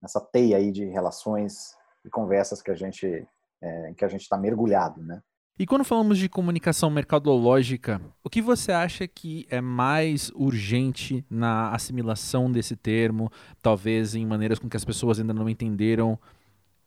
nessa 0.00 0.20
teia 0.20 0.56
aí 0.56 0.72
de 0.72 0.84
relações 0.86 1.76
e 2.04 2.10
conversas 2.10 2.62
que 2.62 2.70
a 2.70 2.74
gente 2.74 3.26
é, 3.60 3.94
que 3.94 4.04
a 4.04 4.08
gente 4.08 4.22
está 4.22 4.36
mergulhado, 4.36 5.02
né? 5.02 5.22
E 5.56 5.66
quando 5.66 5.84
falamos 5.84 6.18
de 6.18 6.28
comunicação 6.28 6.90
mercadológica, 6.90 8.00
o 8.24 8.28
que 8.28 8.42
você 8.42 8.72
acha 8.72 9.06
que 9.06 9.46
é 9.48 9.60
mais 9.60 10.30
urgente 10.34 11.24
na 11.30 11.70
assimilação 11.70 12.50
desse 12.50 12.74
termo, 12.74 13.30
talvez 13.62 14.16
em 14.16 14.26
maneiras 14.26 14.58
com 14.58 14.68
que 14.68 14.76
as 14.76 14.84
pessoas 14.84 15.20
ainda 15.20 15.32
não 15.32 15.48
entenderam, 15.48 16.18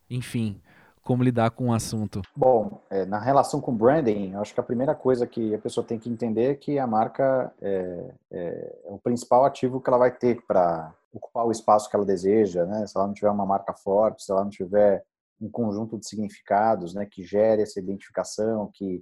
enfim, 0.09 0.61
como 1.07 1.23
lidar 1.23 1.51
com 1.51 1.69
o 1.69 1.73
assunto? 1.73 2.21
Bom, 2.35 2.81
é, 2.89 3.05
na 3.05 3.17
relação 3.17 3.61
com 3.61 3.73
branding, 3.73 4.35
acho 4.35 4.53
que 4.53 4.59
a 4.59 4.63
primeira 4.63 4.93
coisa 4.93 5.25
que 5.25 5.55
a 5.55 5.57
pessoa 5.57 5.87
tem 5.87 5.97
que 5.97 6.09
entender 6.09 6.51
é 6.51 6.55
que 6.55 6.77
a 6.77 6.85
marca 6.85 7.49
é, 7.61 8.13
é, 8.29 8.81
é 8.83 8.91
o 8.91 8.99
principal 8.99 9.45
ativo 9.45 9.79
que 9.79 9.89
ela 9.89 9.97
vai 9.97 10.11
ter 10.11 10.45
para 10.45 10.93
ocupar 11.13 11.45
o 11.45 11.51
espaço 11.51 11.89
que 11.89 11.95
ela 11.95 12.03
deseja, 12.03 12.65
né? 12.65 12.85
Se 12.85 12.97
ela 12.97 13.07
não 13.07 13.13
tiver 13.13 13.29
uma 13.29 13.45
marca 13.45 13.73
forte, 13.73 14.21
se 14.21 14.33
ela 14.33 14.43
não 14.43 14.49
tiver 14.49 15.01
um 15.39 15.49
conjunto 15.49 15.97
de 15.97 16.05
significados, 16.05 16.93
né, 16.93 17.05
que 17.05 17.23
gere 17.23 17.61
essa 17.61 17.79
identificação, 17.79 18.69
que 18.73 19.01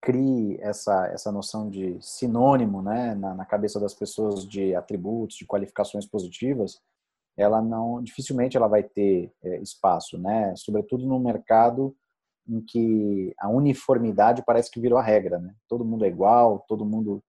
crie 0.00 0.58
essa 0.62 1.06
essa 1.08 1.30
noção 1.30 1.68
de 1.68 1.98
sinônimo, 2.00 2.80
né, 2.80 3.14
na, 3.14 3.34
na 3.34 3.44
cabeça 3.44 3.78
das 3.78 3.92
pessoas 3.92 4.48
de 4.48 4.74
atributos, 4.74 5.36
de 5.36 5.44
qualificações 5.44 6.06
positivas, 6.06 6.80
ela 7.36 7.60
não 7.60 8.02
dificilmente 8.02 8.56
ela 8.56 8.68
vai 8.68 8.82
ter 8.82 9.32
é, 9.42 9.60
espaço, 9.60 10.18
né? 10.18 10.54
Sobretudo 10.56 11.06
no 11.06 11.18
mercado 11.18 11.94
em 12.48 12.60
que 12.60 13.34
a 13.38 13.48
uniformidade 13.48 14.42
parece 14.46 14.70
que 14.70 14.80
virou 14.80 14.98
a 14.98 15.02
regra, 15.02 15.38
né? 15.38 15.54
Todo 15.68 15.84
mundo 15.84 16.04
é 16.04 16.08
igual, 16.08 16.64
todo 16.68 16.84
mundo 16.84 17.22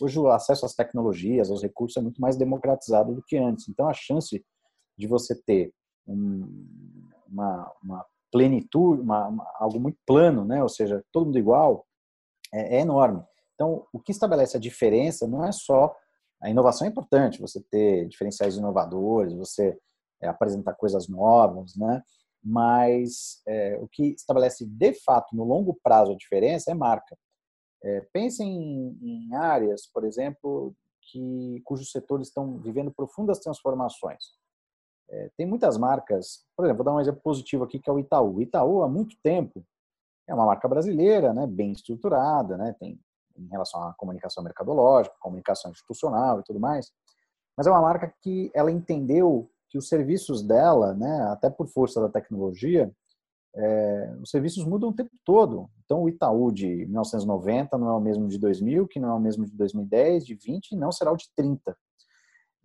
hoje 0.00 0.18
o 0.18 0.28
acesso 0.28 0.66
às 0.66 0.74
tecnologias, 0.74 1.50
aos 1.50 1.62
recursos 1.62 1.96
é 1.96 2.00
muito 2.00 2.20
mais 2.20 2.36
democratizado 2.36 3.14
do 3.14 3.22
que 3.22 3.36
antes. 3.36 3.68
Então 3.68 3.88
a 3.88 3.94
chance 3.94 4.44
de 4.98 5.06
você 5.06 5.34
ter 5.34 5.72
um, 6.06 6.66
uma, 7.26 7.72
uma, 7.82 8.06
plenitude, 8.32 9.00
uma, 9.00 9.28
uma, 9.28 9.46
algo 9.58 9.78
muito 9.78 9.98
plano, 10.06 10.44
né? 10.44 10.62
Ou 10.62 10.68
seja, 10.68 11.04
todo 11.12 11.26
mundo 11.26 11.38
igual, 11.38 11.86
é, 12.52 12.78
é 12.78 12.80
enorme. 12.80 13.22
Então 13.54 13.86
o 13.92 14.00
que 14.00 14.10
estabelece 14.10 14.56
a 14.56 14.60
diferença 14.60 15.28
não 15.28 15.44
é 15.44 15.52
só 15.52 15.94
a 16.42 16.50
inovação 16.50 16.86
é 16.86 16.90
importante, 16.90 17.40
você 17.40 17.60
ter 17.70 18.08
diferenciais 18.08 18.56
inovadores, 18.56 19.32
você 19.32 19.78
é, 20.20 20.28
apresentar 20.28 20.74
coisas 20.74 21.08
novas, 21.08 21.76
né? 21.76 22.02
Mas 22.42 23.40
é, 23.46 23.78
o 23.80 23.86
que 23.86 24.08
estabelece 24.08 24.66
de 24.66 24.92
fato 24.94 25.36
no 25.36 25.44
longo 25.44 25.78
prazo 25.82 26.12
a 26.12 26.16
diferença 26.16 26.72
é 26.72 26.74
marca. 26.74 27.16
É, 27.84 28.00
pensem 28.12 28.48
em, 28.50 28.98
em, 29.00 29.34
áreas, 29.34 29.86
por 29.86 30.04
exemplo, 30.04 30.74
que 31.00 31.60
cujos 31.64 31.90
setores 31.90 32.28
estão 32.28 32.58
vivendo 32.58 32.92
profundas 32.92 33.38
transformações. 33.38 34.32
É, 35.10 35.30
tem 35.36 35.46
muitas 35.46 35.76
marcas, 35.76 36.44
por 36.56 36.64
exemplo, 36.64 36.84
vou 36.84 36.92
dar 36.92 36.98
um 36.98 37.00
exemplo 37.00 37.20
positivo 37.22 37.64
aqui 37.64 37.78
que 37.78 37.88
é 37.88 37.92
o 37.92 37.98
Itaú. 37.98 38.36
O 38.36 38.42
Itaú 38.42 38.82
há 38.82 38.88
muito 38.88 39.16
tempo 39.22 39.64
é 40.28 40.34
uma 40.34 40.46
marca 40.46 40.68
brasileira, 40.68 41.32
né, 41.32 41.46
bem 41.46 41.72
estruturada, 41.72 42.56
né, 42.56 42.74
tem 42.78 42.98
em 43.44 43.48
relação 43.48 43.82
à 43.82 43.94
comunicação 43.94 44.42
mercadológica, 44.42 45.14
comunicação 45.20 45.70
institucional 45.70 46.40
e 46.40 46.44
tudo 46.44 46.60
mais. 46.60 46.92
Mas 47.56 47.66
é 47.66 47.70
uma 47.70 47.80
marca 47.80 48.12
que 48.22 48.50
ela 48.54 48.70
entendeu 48.70 49.50
que 49.68 49.78
os 49.78 49.88
serviços 49.88 50.42
dela, 50.42 50.94
né, 50.94 51.22
até 51.30 51.48
por 51.48 51.66
força 51.66 52.00
da 52.00 52.08
tecnologia, 52.08 52.92
é, 53.54 54.16
os 54.22 54.30
serviços 54.30 54.64
mudam 54.64 54.90
o 54.90 54.94
tempo 54.94 55.10
todo. 55.24 55.68
Então, 55.84 56.02
o 56.02 56.08
Itaú 56.08 56.50
de 56.52 56.86
1990 56.86 57.76
não 57.76 57.88
é 57.88 57.92
o 57.92 58.00
mesmo 58.00 58.28
de 58.28 58.38
2000, 58.38 58.86
que 58.88 58.98
não 58.98 59.10
é 59.10 59.14
o 59.14 59.20
mesmo 59.20 59.44
de 59.44 59.56
2010, 59.56 60.24
de 60.24 60.34
20 60.34 60.72
e 60.72 60.76
não 60.76 60.90
será 60.90 61.12
o 61.12 61.16
de 61.16 61.26
30. 61.36 61.76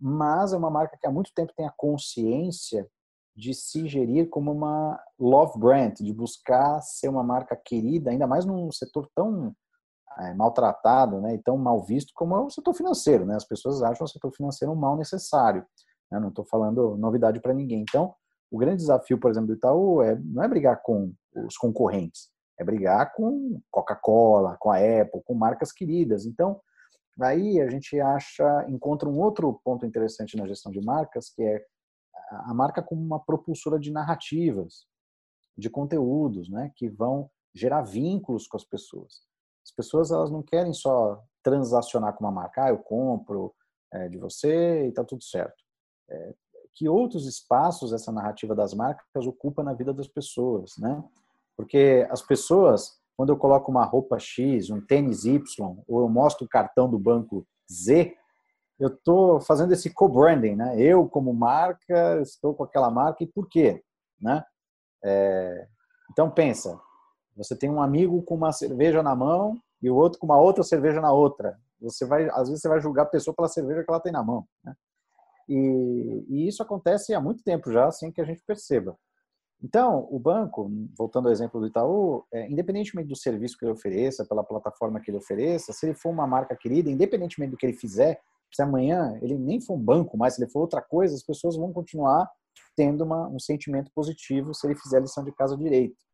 Mas 0.00 0.52
é 0.52 0.56
uma 0.56 0.70
marca 0.70 0.96
que 0.98 1.06
há 1.06 1.10
muito 1.10 1.32
tempo 1.34 1.52
tem 1.56 1.66
a 1.66 1.74
consciência 1.76 2.88
de 3.36 3.54
se 3.54 3.86
gerir 3.86 4.28
como 4.28 4.50
uma 4.50 5.00
love 5.18 5.58
brand, 5.58 5.94
de 5.98 6.12
buscar 6.12 6.80
ser 6.80 7.08
uma 7.08 7.22
marca 7.22 7.54
querida, 7.54 8.10
ainda 8.10 8.26
mais 8.26 8.44
num 8.44 8.70
setor 8.72 9.08
tão 9.14 9.54
é, 10.18 10.34
maltratado 10.34 11.20
né, 11.20 11.34
e 11.34 11.38
tão 11.38 11.56
mal 11.56 11.82
visto 11.82 12.12
como 12.14 12.36
é 12.36 12.40
o 12.40 12.50
setor 12.50 12.74
financeiro. 12.74 13.24
Né? 13.24 13.36
As 13.36 13.44
pessoas 13.44 13.82
acham 13.82 14.04
o 14.04 14.08
setor 14.08 14.32
financeiro 14.32 14.72
um 14.72 14.76
mal 14.76 14.96
necessário. 14.96 15.64
Né? 16.10 16.18
Não 16.18 16.28
estou 16.28 16.44
falando 16.44 16.96
novidade 16.96 17.40
para 17.40 17.54
ninguém. 17.54 17.82
Então, 17.82 18.14
o 18.50 18.58
grande 18.58 18.78
desafio, 18.78 19.18
por 19.18 19.30
exemplo, 19.30 19.48
do 19.48 19.54
Itaú 19.54 20.02
é, 20.02 20.16
não 20.16 20.42
é 20.42 20.48
brigar 20.48 20.82
com 20.82 21.12
os 21.34 21.56
concorrentes, 21.56 22.30
é 22.58 22.64
brigar 22.64 23.12
com 23.14 23.60
Coca-Cola, 23.70 24.56
com 24.58 24.70
a 24.70 24.76
Apple, 24.76 25.22
com 25.24 25.34
marcas 25.34 25.70
queridas. 25.70 26.24
Então, 26.26 26.60
aí 27.20 27.60
a 27.60 27.68
gente 27.68 28.00
acha, 28.00 28.66
encontra 28.68 29.08
um 29.08 29.18
outro 29.20 29.60
ponto 29.64 29.84
interessante 29.84 30.36
na 30.36 30.46
gestão 30.46 30.72
de 30.72 30.80
marcas, 30.80 31.30
que 31.30 31.42
é 31.42 31.62
a 32.30 32.54
marca 32.54 32.82
como 32.82 33.00
uma 33.02 33.20
propulsora 33.20 33.78
de 33.78 33.90
narrativas, 33.90 34.86
de 35.56 35.68
conteúdos, 35.68 36.48
né, 36.48 36.70
que 36.76 36.88
vão 36.88 37.30
gerar 37.54 37.82
vínculos 37.82 38.46
com 38.46 38.56
as 38.56 38.64
pessoas. 38.64 39.27
As 39.68 39.72
pessoas 39.72 40.10
elas 40.10 40.30
não 40.30 40.42
querem 40.42 40.72
só 40.72 41.22
transacionar 41.42 42.14
com 42.14 42.24
uma 42.24 42.32
marca, 42.32 42.64
ah, 42.64 42.70
eu 42.70 42.78
compro 42.78 43.54
é, 43.92 44.08
de 44.08 44.16
você 44.16 44.86
e 44.86 44.92
tá 44.92 45.04
tudo 45.04 45.22
certo. 45.22 45.62
É, 46.08 46.34
que 46.74 46.88
outros 46.88 47.26
espaços 47.26 47.92
essa 47.92 48.10
narrativa 48.10 48.54
das 48.54 48.72
marcas 48.72 49.26
ocupa 49.26 49.62
na 49.62 49.74
vida 49.74 49.92
das 49.92 50.08
pessoas, 50.08 50.72
né? 50.78 51.04
Porque 51.54 52.06
as 52.10 52.22
pessoas, 52.22 52.98
quando 53.16 53.30
eu 53.30 53.36
coloco 53.36 53.70
uma 53.70 53.84
roupa 53.84 54.18
X, 54.18 54.70
um 54.70 54.80
tênis 54.80 55.24
Y, 55.24 55.42
ou 55.86 56.00
eu 56.00 56.08
mostro 56.08 56.46
o 56.46 56.48
cartão 56.48 56.88
do 56.88 56.98
banco 56.98 57.46
Z, 57.70 58.16
eu 58.78 58.88
estou 58.88 59.40
fazendo 59.40 59.72
esse 59.72 59.92
co-branding, 59.92 60.54
né? 60.54 60.80
Eu, 60.80 61.06
como 61.08 61.34
marca, 61.34 62.20
estou 62.22 62.54
com 62.54 62.62
aquela 62.62 62.90
marca 62.90 63.22
e 63.22 63.26
por 63.26 63.48
quê? 63.48 63.82
Né? 64.20 64.42
É, 65.04 65.68
então, 66.10 66.30
pensa, 66.30 66.80
você 67.38 67.56
tem 67.56 67.70
um 67.70 67.80
amigo 67.80 68.20
com 68.22 68.34
uma 68.34 68.52
cerveja 68.52 69.00
na 69.00 69.14
mão 69.14 69.56
e 69.80 69.88
o 69.88 69.94
outro 69.94 70.18
com 70.18 70.26
uma 70.26 70.40
outra 70.40 70.64
cerveja 70.64 71.00
na 71.00 71.12
outra. 71.12 71.56
Você 71.80 72.04
vai, 72.04 72.28
às 72.30 72.48
vezes, 72.48 72.60
você 72.60 72.68
vai 72.68 72.80
julgar 72.80 73.04
a 73.04 73.06
pessoa 73.06 73.34
pela 73.34 73.46
cerveja 73.46 73.84
que 73.84 73.90
ela 73.90 74.00
tem 74.00 74.10
na 74.12 74.24
mão. 74.24 74.44
Né? 74.64 74.74
E, 75.48 76.24
e, 76.28 76.48
isso 76.48 76.62
acontece 76.62 77.14
há 77.14 77.20
muito 77.20 77.44
tempo 77.44 77.70
já, 77.70 77.90
sem 77.92 78.10
que 78.10 78.20
a 78.20 78.24
gente 78.24 78.42
perceba. 78.44 78.98
Então, 79.62 80.06
o 80.10 80.18
banco, 80.18 80.70
voltando 80.96 81.26
ao 81.26 81.32
exemplo 81.32 81.60
do 81.60 81.68
Itaú, 81.68 82.24
é, 82.32 82.50
independentemente 82.50 83.08
do 83.08 83.16
serviço 83.16 83.56
que 83.56 83.64
ele 83.64 83.72
ofereça, 83.72 84.24
pela 84.24 84.42
plataforma 84.42 85.00
que 85.00 85.10
ele 85.10 85.18
ofereça, 85.18 85.72
se 85.72 85.86
ele 85.86 85.94
for 85.94 86.10
uma 86.10 86.26
marca 86.26 86.56
querida, 86.56 86.90
independentemente 86.90 87.52
do 87.52 87.56
que 87.56 87.66
ele 87.66 87.72
fizer, 87.72 88.20
se 88.52 88.62
amanhã 88.62 89.16
ele 89.22 89.38
nem 89.38 89.60
for 89.60 89.74
um 89.74 89.80
banco, 89.80 90.16
mas 90.16 90.34
se 90.34 90.42
ele 90.42 90.50
for 90.50 90.60
outra 90.60 90.82
coisa, 90.82 91.14
as 91.14 91.22
pessoas 91.22 91.56
vão 91.56 91.72
continuar 91.72 92.28
tendo 92.76 93.04
uma, 93.04 93.28
um 93.28 93.38
sentimento 93.38 93.90
positivo 93.94 94.54
se 94.54 94.66
ele 94.66 94.76
fizer 94.76 94.98
a 94.98 95.00
lição 95.00 95.24
de 95.24 95.32
casa 95.32 95.56
direito. 95.56 96.07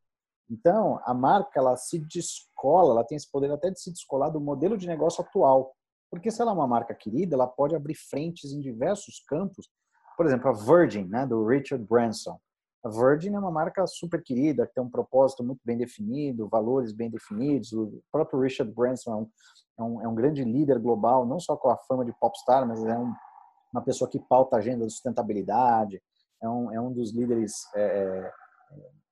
Então, 0.50 1.00
a 1.04 1.14
marca 1.14 1.58
ela 1.58 1.76
se 1.76 1.98
descola, 1.98 2.92
ela 2.92 3.04
tem 3.04 3.16
esse 3.16 3.30
poder 3.30 3.50
até 3.50 3.70
de 3.70 3.80
se 3.80 3.90
descolar 3.90 4.30
do 4.30 4.40
modelo 4.40 4.76
de 4.76 4.86
negócio 4.86 5.24
atual. 5.24 5.74
Porque 6.10 6.30
se 6.30 6.40
ela 6.40 6.50
é 6.50 6.54
uma 6.54 6.66
marca 6.66 6.94
querida, 6.94 7.34
ela 7.34 7.46
pode 7.46 7.74
abrir 7.74 7.94
frentes 7.94 8.52
em 8.52 8.60
diversos 8.60 9.20
campos. 9.26 9.68
Por 10.16 10.26
exemplo, 10.26 10.48
a 10.48 10.52
Virgin, 10.52 11.04
né, 11.04 11.26
do 11.26 11.46
Richard 11.46 11.84
Branson. 11.84 12.38
A 12.84 12.88
Virgin 12.88 13.34
é 13.34 13.38
uma 13.38 13.50
marca 13.50 13.86
super 13.86 14.22
querida, 14.22 14.66
que 14.66 14.74
tem 14.74 14.84
um 14.84 14.90
propósito 14.90 15.42
muito 15.42 15.60
bem 15.64 15.76
definido, 15.76 16.48
valores 16.48 16.92
bem 16.92 17.10
definidos. 17.10 17.72
O 17.72 18.02
próprio 18.12 18.40
Richard 18.40 18.70
Branson 18.72 19.10
é 19.10 19.16
um, 19.16 19.30
é 19.78 19.82
um, 19.82 20.02
é 20.02 20.08
um 20.08 20.14
grande 20.14 20.44
líder 20.44 20.78
global, 20.78 21.24
não 21.24 21.40
só 21.40 21.56
com 21.56 21.70
a 21.70 21.78
fama 21.78 22.04
de 22.04 22.12
popstar, 22.20 22.66
mas 22.66 22.84
é 22.84 22.96
um, 22.96 23.12
uma 23.72 23.82
pessoa 23.82 24.08
que 24.08 24.20
pauta 24.20 24.56
a 24.56 24.58
agenda 24.58 24.84
da 24.84 24.90
sustentabilidade, 24.90 26.00
é 26.42 26.48
um, 26.48 26.72
é 26.72 26.80
um 26.80 26.92
dos 26.92 27.12
líderes 27.12 27.54
é, 27.74 27.82
é, 27.82 28.32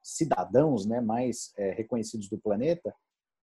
cidadãos 0.02 0.86
né, 0.86 1.00
mais 1.00 1.52
é, 1.56 1.70
reconhecidos 1.72 2.28
do 2.28 2.38
planeta. 2.38 2.94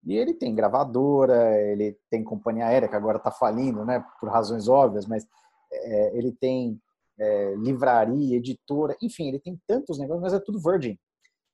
E 0.03 0.17
ele 0.17 0.33
tem 0.33 0.55
gravadora, 0.55 1.59
ele 1.61 1.97
tem 2.09 2.23
companhia 2.23 2.65
aérea, 2.65 2.89
que 2.89 2.95
agora 2.95 3.17
está 3.17 3.31
falindo, 3.31 3.85
né, 3.85 4.03
por 4.19 4.29
razões 4.29 4.67
óbvias, 4.67 5.05
mas 5.05 5.25
é, 5.71 6.17
ele 6.17 6.31
tem 6.31 6.81
é, 7.19 7.55
livraria, 7.55 8.37
editora, 8.37 8.95
enfim, 9.01 9.27
ele 9.27 9.39
tem 9.39 9.59
tantos 9.67 9.99
negócios, 9.99 10.23
mas 10.23 10.33
é 10.33 10.39
tudo 10.39 10.59
Virgin. 10.59 10.97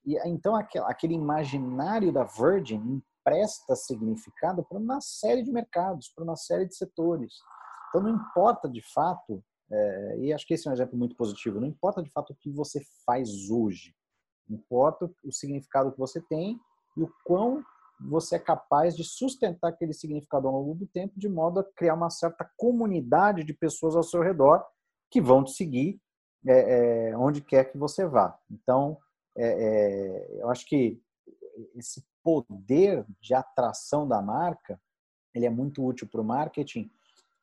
E 0.05 0.17
então 0.25 0.55
aquele 0.55 1.13
imaginário 1.13 2.13
da 2.13 2.23
Virgin 2.23 3.01
empresta 3.27 3.75
significado 3.75 4.63
para 4.63 4.77
uma 4.77 5.01
série 5.01 5.43
de 5.43 5.51
mercados, 5.51 6.09
para 6.15 6.23
uma 6.23 6.37
série 6.37 6.65
de 6.65 6.75
setores. 6.75 7.33
Então 7.89 8.01
não 8.01 8.11
importa 8.11 8.69
de 8.69 8.81
fato, 8.93 9.43
é, 9.69 10.19
e 10.19 10.33
acho 10.33 10.47
que 10.47 10.53
esse 10.53 10.65
é 10.65 10.71
um 10.71 10.73
exemplo 10.73 10.97
muito 10.97 11.15
positivo, 11.17 11.59
não 11.59 11.67
importa 11.67 12.01
de 12.01 12.09
fato 12.09 12.31
o 12.31 12.35
que 12.35 12.49
você 12.49 12.81
faz 13.05 13.49
hoje, 13.49 13.93
importa 14.49 15.11
o 15.23 15.31
significado 15.31 15.91
que 15.91 15.99
você 15.99 16.21
tem 16.21 16.59
e 16.95 17.03
o 17.03 17.11
quão 17.23 17.63
você 17.99 18.35
é 18.35 18.39
capaz 18.39 18.95
de 18.95 19.03
sustentar 19.03 19.69
aquele 19.69 19.93
significado 19.93 20.47
ao 20.47 20.53
longo 20.53 20.75
do 20.75 20.87
tempo, 20.87 21.19
de 21.19 21.27
modo 21.27 21.59
a 21.59 21.63
criar 21.63 21.95
uma 21.95 22.09
certa 22.09 22.49
comunidade 22.55 23.43
de 23.43 23.53
pessoas 23.53 23.95
ao 23.95 24.03
seu 24.03 24.21
redor 24.21 24.63
que 25.09 25.19
vão 25.19 25.43
te 25.43 25.51
seguir 25.51 25.99
é, 26.45 27.09
é, 27.09 27.17
onde 27.17 27.41
quer 27.41 27.71
que 27.71 27.77
você 27.77 28.05
vá. 28.05 28.37
Então, 28.51 28.97
é, 29.35 29.47
é 29.47 30.41
eu 30.41 30.49
acho 30.49 30.65
que 30.65 31.01
esse 31.75 32.05
poder 32.23 33.05
de 33.19 33.33
atração 33.33 34.07
da 34.07 34.21
marca 34.21 34.79
ele 35.33 35.45
é 35.45 35.49
muito 35.49 35.85
útil 35.85 36.07
para 36.07 36.21
o 36.21 36.25
marketing 36.25 36.91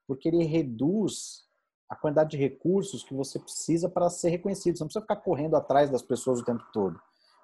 porque 0.07 0.29
ele 0.29 0.45
reduz 0.45 1.44
a 1.89 1.97
quantidade 1.97 2.31
de 2.31 2.37
recursos 2.37 3.03
que 3.03 3.15
você 3.15 3.39
precisa 3.39 3.89
para 3.89 4.11
ser 4.11 4.31
reconhecido. 4.31 4.77
Você 4.77 4.83
não 4.83 4.89
precisa 4.89 5.03
ficar 5.03 5.17
correndo 5.17 5.57
atrás 5.57 5.91
das 5.91 6.03
pessoas 6.03 6.41
o 6.41 6.45
tempo 6.45 6.65
todo. 6.73 7.01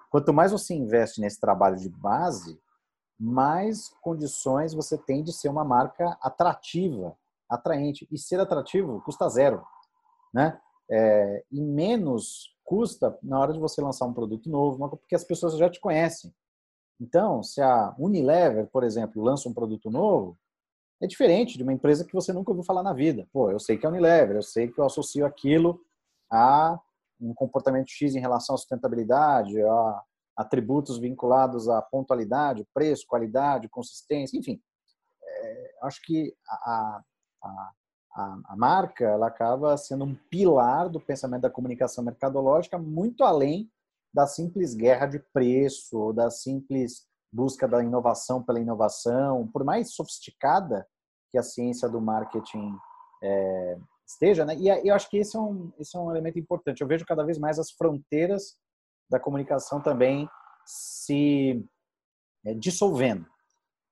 Quanto 0.09 0.33
mais 0.33 0.51
você 0.51 0.73
investe 0.73 1.21
nesse 1.21 1.39
trabalho 1.39 1.77
de 1.77 1.89
base, 1.89 2.59
mais 3.19 3.89
condições 4.01 4.73
você 4.73 4.97
tem 4.97 5.23
de 5.23 5.31
ser 5.31 5.47
uma 5.49 5.63
marca 5.63 6.17
atrativa, 6.21 7.15
atraente. 7.49 8.07
E 8.11 8.17
ser 8.17 8.39
atrativo 8.39 9.01
custa 9.01 9.29
zero, 9.29 9.63
né? 10.33 10.59
É, 10.89 11.45
e 11.51 11.61
menos 11.61 12.53
custa 12.63 13.17
na 13.23 13.39
hora 13.39 13.53
de 13.53 13.59
você 13.59 13.81
lançar 13.81 14.05
um 14.05 14.13
produto 14.13 14.49
novo, 14.49 14.89
porque 14.89 15.15
as 15.15 15.23
pessoas 15.23 15.57
já 15.57 15.69
te 15.69 15.79
conhecem. 15.79 16.33
Então, 16.99 17.41
se 17.41 17.61
a 17.61 17.95
Unilever, 17.97 18.67
por 18.67 18.83
exemplo, 18.83 19.23
lança 19.23 19.47
um 19.47 19.53
produto 19.53 19.89
novo, 19.89 20.37
é 21.01 21.07
diferente 21.07 21.57
de 21.57 21.63
uma 21.63 21.73
empresa 21.73 22.05
que 22.05 22.13
você 22.13 22.31
nunca 22.31 22.51
ouviu 22.51 22.63
falar 22.63 22.83
na 22.83 22.93
vida. 22.93 23.27
Pô, 23.33 23.49
eu 23.49 23.59
sei 23.59 23.77
que 23.77 23.85
é 23.85 23.89
Unilever, 23.89 24.35
eu 24.35 24.43
sei 24.43 24.67
que 24.67 24.79
eu 24.79 24.85
associo 24.85 25.25
aquilo 25.25 25.81
a 26.31 26.79
um 27.19 27.33
comportamento 27.33 27.89
X 27.89 28.15
em 28.15 28.19
relação 28.19 28.55
à 28.55 28.57
sustentabilidade, 28.57 29.61
a 29.61 30.03
atributos 30.37 30.97
vinculados 30.97 31.67
à 31.67 31.81
pontualidade, 31.81 32.67
preço, 32.73 33.05
qualidade, 33.07 33.69
consistência, 33.69 34.37
enfim. 34.37 34.61
É, 35.23 35.71
acho 35.83 36.01
que 36.03 36.35
a, 36.47 37.01
a, 37.43 37.71
a, 38.13 38.39
a, 38.49 38.55
marca 38.55 39.05
ela 39.05 39.27
acaba 39.27 39.77
sendo 39.77 40.05
um 40.05 40.15
pilar 40.29 40.89
do 40.89 40.99
pensamento 40.99 41.41
da 41.41 41.49
comunicação 41.49 42.03
mercadológica 42.03 42.77
muito 42.77 43.23
além 43.23 43.69
da 44.13 44.25
simples 44.25 44.73
guerra 44.73 45.05
de 45.05 45.19
preço, 45.19 45.97
ou 45.97 46.13
da 46.13 46.29
simples 46.29 47.07
busca 47.31 47.67
da 47.67 47.83
inovação 47.83 48.43
pela 48.43 48.59
inovação, 48.59 49.47
por 49.47 49.63
mais 49.63 49.93
sofisticada 49.93 50.85
que 51.31 51.37
a 51.37 51.43
ciência 51.43 51.87
do 51.87 52.01
marketing 52.01 52.75
é, 53.23 53.77
esteja, 54.05 54.45
né? 54.45 54.55
E 54.55 54.67
eu 54.87 54.93
acho 54.93 55.09
que 55.09 55.17
esse 55.17 55.35
é, 55.35 55.39
um, 55.39 55.71
esse 55.79 55.95
é 55.95 55.99
um 55.99 56.11
elemento 56.11 56.37
importante. 56.37 56.81
Eu 56.81 56.87
vejo 56.87 57.05
cada 57.05 57.23
vez 57.23 57.37
mais 57.37 57.57
as 57.57 57.71
fronteiras 57.71 58.57
da 59.09 59.19
comunicação 59.19 59.81
também 59.81 60.29
se 60.65 61.65
é, 62.45 62.53
dissolvendo. 62.53 63.25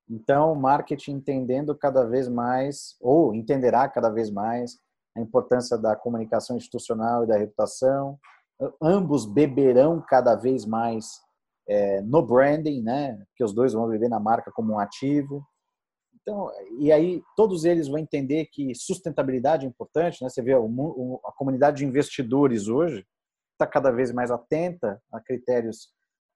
Então, 0.10 0.54
o 0.54 0.60
marketing 0.60 1.12
entendendo 1.12 1.76
cada 1.78 2.04
vez 2.04 2.28
mais, 2.28 2.96
ou 3.00 3.34
entenderá 3.34 3.88
cada 3.88 4.10
vez 4.10 4.32
mais, 4.32 4.80
a 5.16 5.22
importância 5.22 5.78
da 5.78 5.96
comunicação 5.96 6.58
institucional 6.58 7.24
e 7.24 7.28
da 7.28 7.38
reputação. 7.38 8.18
Ambos 8.82 9.26
beberão 9.26 10.04
cada 10.08 10.36
vez 10.36 10.66
mais 10.66 11.22
é, 11.68 12.02
no 12.02 12.26
branding, 12.26 12.82
né? 12.82 13.24
Que 13.36 13.44
os 13.44 13.54
dois 13.54 13.74
vão 13.74 13.88
viver 13.88 14.10
na 14.10 14.20
marca 14.20 14.52
como 14.52 14.74
um 14.74 14.80
ativo. 14.80 15.46
Então, 16.30 16.52
e 16.78 16.92
aí 16.92 17.24
todos 17.36 17.66
eles 17.66 17.88
vão 17.88 17.98
entender 17.98 18.46
que 18.52 18.76
sustentabilidade 18.76 19.66
é 19.66 19.70
importante, 19.70 20.22
né? 20.22 20.30
Você 20.30 20.44
vê 20.44 20.54
a 20.54 21.32
comunidade 21.32 21.78
de 21.78 21.86
investidores 21.86 22.68
hoje 22.68 23.04
está 23.54 23.66
cada 23.66 23.90
vez 23.90 24.12
mais 24.12 24.30
atenta 24.30 25.02
a 25.12 25.20
critérios 25.20 25.90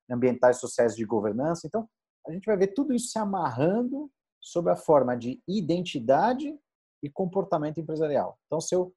ambientais, 0.10 0.58
sociais 0.58 0.95
de 0.95 1.06
governança. 1.06 1.67
Então, 1.67 1.88
a 2.27 2.32
gente 2.32 2.45
vai 2.45 2.58
ver 2.58 2.73
tudo 2.73 2.91
isso 2.91 3.10
se 3.10 3.19
amarrando 3.19 4.10
sob 4.41 4.69
a 4.71 4.75
forma 4.75 5.15
de 5.15 5.41
identidade 5.47 6.58
e 7.03 7.10
comportamento 7.10 7.79
empresarial. 7.79 8.39
Então, 8.47 8.60
se 8.60 8.73
eu, 8.73 8.93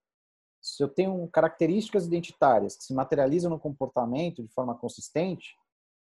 se 0.63 0.83
eu 0.83 0.89
tenho 0.89 1.29
características 1.29 2.07
identitárias 2.07 2.75
que 2.75 2.85
se 2.85 2.95
materializam 2.95 3.51
no 3.51 3.61
comportamento 3.61 4.43
de 4.43 4.49
forma 4.49 4.75
consistente, 4.75 5.55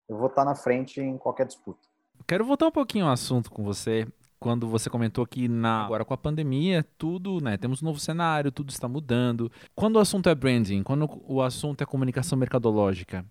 eu 0.08 0.18
vou 0.18 0.28
estar 0.28 0.46
na 0.46 0.54
frente 0.54 1.02
em 1.02 1.18
qualquer 1.18 1.48
disputa. 1.48 1.82
Quero 2.28 2.46
voltar 2.46 2.68
um 2.68 2.72
pouquinho 2.72 3.06
ao 3.06 3.12
assunto 3.12 3.52
com 3.52 3.64
você. 3.64 4.08
Quando 4.40 4.68
você 4.68 4.90
comentou 4.90 5.26
que 5.26 5.48
na, 5.48 5.86
agora 5.86 6.06
com 6.06 6.14
a 6.14 6.18
pandemia, 6.18 6.86
tudo, 6.98 7.42
né? 7.42 7.58
Temos 7.58 7.82
um 7.82 7.86
novo 7.86 8.00
cenário, 8.00 8.52
tudo 8.52 8.70
está 8.70 8.88
mudando. 8.88 9.52
Quando 9.76 9.96
o 9.96 10.00
assunto 10.00 10.30
é 10.30 10.36
branding, 10.36 10.84
quando 10.84 11.10
o 11.28 11.42
assunto 11.42 11.82
é 11.82 11.86
comunicação 11.86 12.38
mercadológica, 12.38 13.26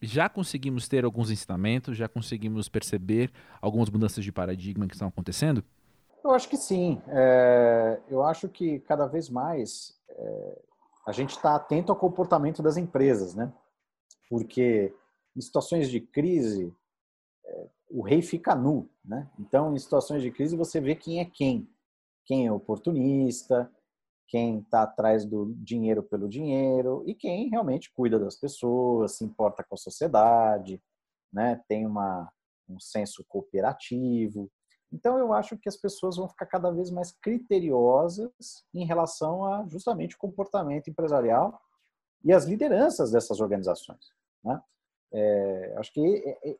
já 0.00 0.28
conseguimos 0.28 0.88
ter 0.88 1.04
alguns 1.04 1.30
ensinamentos, 1.30 1.96
já 1.96 2.08
conseguimos 2.08 2.68
perceber 2.68 3.32
algumas 3.60 3.88
mudanças 3.88 4.22
de 4.22 4.32
paradigma 4.32 4.86
que 4.86 4.94
estão 4.94 5.08
acontecendo? 5.08 5.64
Eu 6.22 6.32
acho 6.32 6.48
que 6.48 6.56
sim. 6.56 7.00
É, 7.08 8.00
eu 8.08 8.22
acho 8.22 8.48
que 8.48 8.80
cada 8.80 9.06
vez 9.06 9.30
mais 9.30 9.96
é, 10.08 10.58
a 11.06 11.12
gente 11.12 11.30
está 11.30 11.54
atento 11.54 11.90
ao 11.90 11.98
comportamento 11.98 12.62
das 12.62 12.76
empresas, 12.76 13.34
né? 13.34 13.52
Porque 14.28 14.92
em 15.36 15.40
situações 15.40 15.90
de 15.90 16.00
crise, 16.00 16.74
o 17.92 18.02
rei 18.02 18.22
fica 18.22 18.54
nu, 18.54 18.88
né? 19.04 19.30
Então, 19.38 19.74
em 19.74 19.78
situações 19.78 20.22
de 20.22 20.30
crise, 20.30 20.56
você 20.56 20.80
vê 20.80 20.96
quem 20.96 21.20
é 21.20 21.24
quem. 21.24 21.68
Quem 22.24 22.46
é 22.46 22.52
oportunista, 22.52 23.70
quem 24.26 24.60
está 24.60 24.82
atrás 24.84 25.26
do 25.26 25.52
dinheiro 25.56 26.02
pelo 26.02 26.28
dinheiro 26.28 27.02
e 27.06 27.14
quem 27.14 27.50
realmente 27.50 27.92
cuida 27.92 28.18
das 28.18 28.36
pessoas, 28.36 29.16
se 29.16 29.24
importa 29.24 29.62
com 29.62 29.74
a 29.74 29.78
sociedade, 29.78 30.82
né? 31.30 31.60
Tem 31.68 31.86
uma, 31.86 32.32
um 32.68 32.80
senso 32.80 33.24
cooperativo. 33.28 34.50
Então, 34.90 35.18
eu 35.18 35.32
acho 35.32 35.58
que 35.58 35.68
as 35.68 35.76
pessoas 35.76 36.16
vão 36.16 36.28
ficar 36.28 36.46
cada 36.46 36.70
vez 36.70 36.90
mais 36.90 37.12
criteriosas 37.12 38.32
em 38.74 38.86
relação 38.86 39.44
a 39.44 39.66
justamente 39.68 40.16
o 40.16 40.18
comportamento 40.18 40.88
empresarial 40.88 41.60
e 42.24 42.32
as 42.32 42.44
lideranças 42.44 43.10
dessas 43.10 43.40
organizações. 43.40 44.12
Né? 44.44 44.60
É, 45.12 45.74
acho 45.76 45.92
que 45.92 46.00
é, 46.00 46.50
é, 46.50 46.56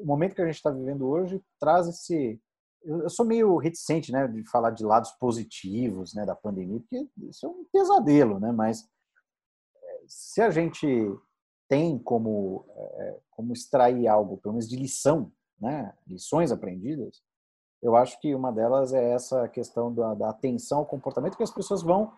o 0.00 0.06
momento 0.06 0.34
que 0.34 0.42
a 0.42 0.46
gente 0.46 0.56
está 0.56 0.70
vivendo 0.70 1.06
hoje 1.06 1.42
traz 1.58 1.86
esse. 1.88 2.40
Eu 2.84 3.10
sou 3.10 3.26
meio 3.26 3.56
reticente, 3.56 4.12
né, 4.12 4.26
de 4.28 4.44
falar 4.48 4.70
de 4.70 4.84
lados 4.84 5.10
positivos, 5.12 6.14
né, 6.14 6.24
da 6.24 6.34
pandemia, 6.34 6.78
porque 6.80 7.08
isso 7.28 7.44
é 7.44 7.48
um 7.48 7.64
pesadelo, 7.72 8.38
né? 8.38 8.52
Mas 8.52 8.88
é, 9.76 10.00
se 10.06 10.40
a 10.40 10.50
gente 10.50 10.86
tem 11.68 11.98
como 11.98 12.64
é, 12.70 13.20
como 13.30 13.52
extrair 13.52 14.06
algo, 14.08 14.38
pelo 14.38 14.54
menos 14.54 14.68
de 14.68 14.76
lição, 14.76 15.32
né, 15.60 15.92
lições 16.06 16.52
aprendidas, 16.52 17.20
eu 17.82 17.94
acho 17.96 18.20
que 18.20 18.34
uma 18.34 18.52
delas 18.52 18.92
é 18.92 19.12
essa 19.12 19.48
questão 19.48 19.92
da, 19.92 20.14
da 20.14 20.30
atenção 20.30 20.78
ao 20.78 20.86
comportamento 20.86 21.36
que 21.36 21.42
as 21.42 21.50
pessoas 21.50 21.82
vão 21.82 22.12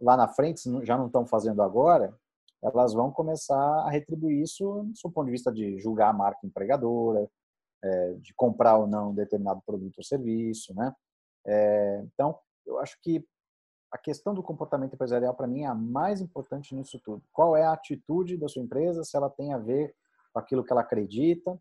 lá 0.00 0.16
na 0.16 0.28
frente, 0.28 0.62
já 0.84 0.98
não 0.98 1.06
estão 1.06 1.24
fazendo 1.24 1.62
agora, 1.62 2.14
elas 2.62 2.92
vão 2.94 3.10
começar 3.10 3.56
a 3.80 3.90
retribuir 3.90 4.42
isso 4.42 4.86
do 5.02 5.10
ponto 5.10 5.26
de 5.26 5.32
vista 5.32 5.52
de 5.52 5.78
julgar 5.78 6.10
a 6.10 6.12
marca 6.12 6.46
empregadora, 6.46 7.28
é, 7.82 8.14
de 8.14 8.32
comprar 8.34 8.78
ou 8.78 8.86
não 8.86 9.14
determinado 9.14 9.60
produto 9.66 9.98
ou 9.98 10.04
serviço, 10.04 10.74
né? 10.74 10.94
É, 11.44 12.04
então, 12.14 12.38
eu 12.64 12.78
acho 12.78 12.96
que 13.02 13.26
a 13.90 13.98
questão 13.98 14.32
do 14.32 14.42
comportamento 14.42 14.94
empresarial 14.94 15.34
para 15.34 15.46
mim 15.46 15.62
é 15.62 15.66
a 15.66 15.74
mais 15.74 16.20
importante 16.20 16.74
nisso 16.74 17.00
tudo. 17.04 17.22
Qual 17.32 17.56
é 17.56 17.64
a 17.64 17.72
atitude 17.72 18.36
da 18.38 18.48
sua 18.48 18.62
empresa, 18.62 19.04
se 19.04 19.16
ela 19.16 19.28
tem 19.28 19.52
a 19.52 19.58
ver 19.58 19.94
com 20.32 20.38
aquilo 20.38 20.64
que 20.64 20.72
ela 20.72 20.80
acredita. 20.80 21.60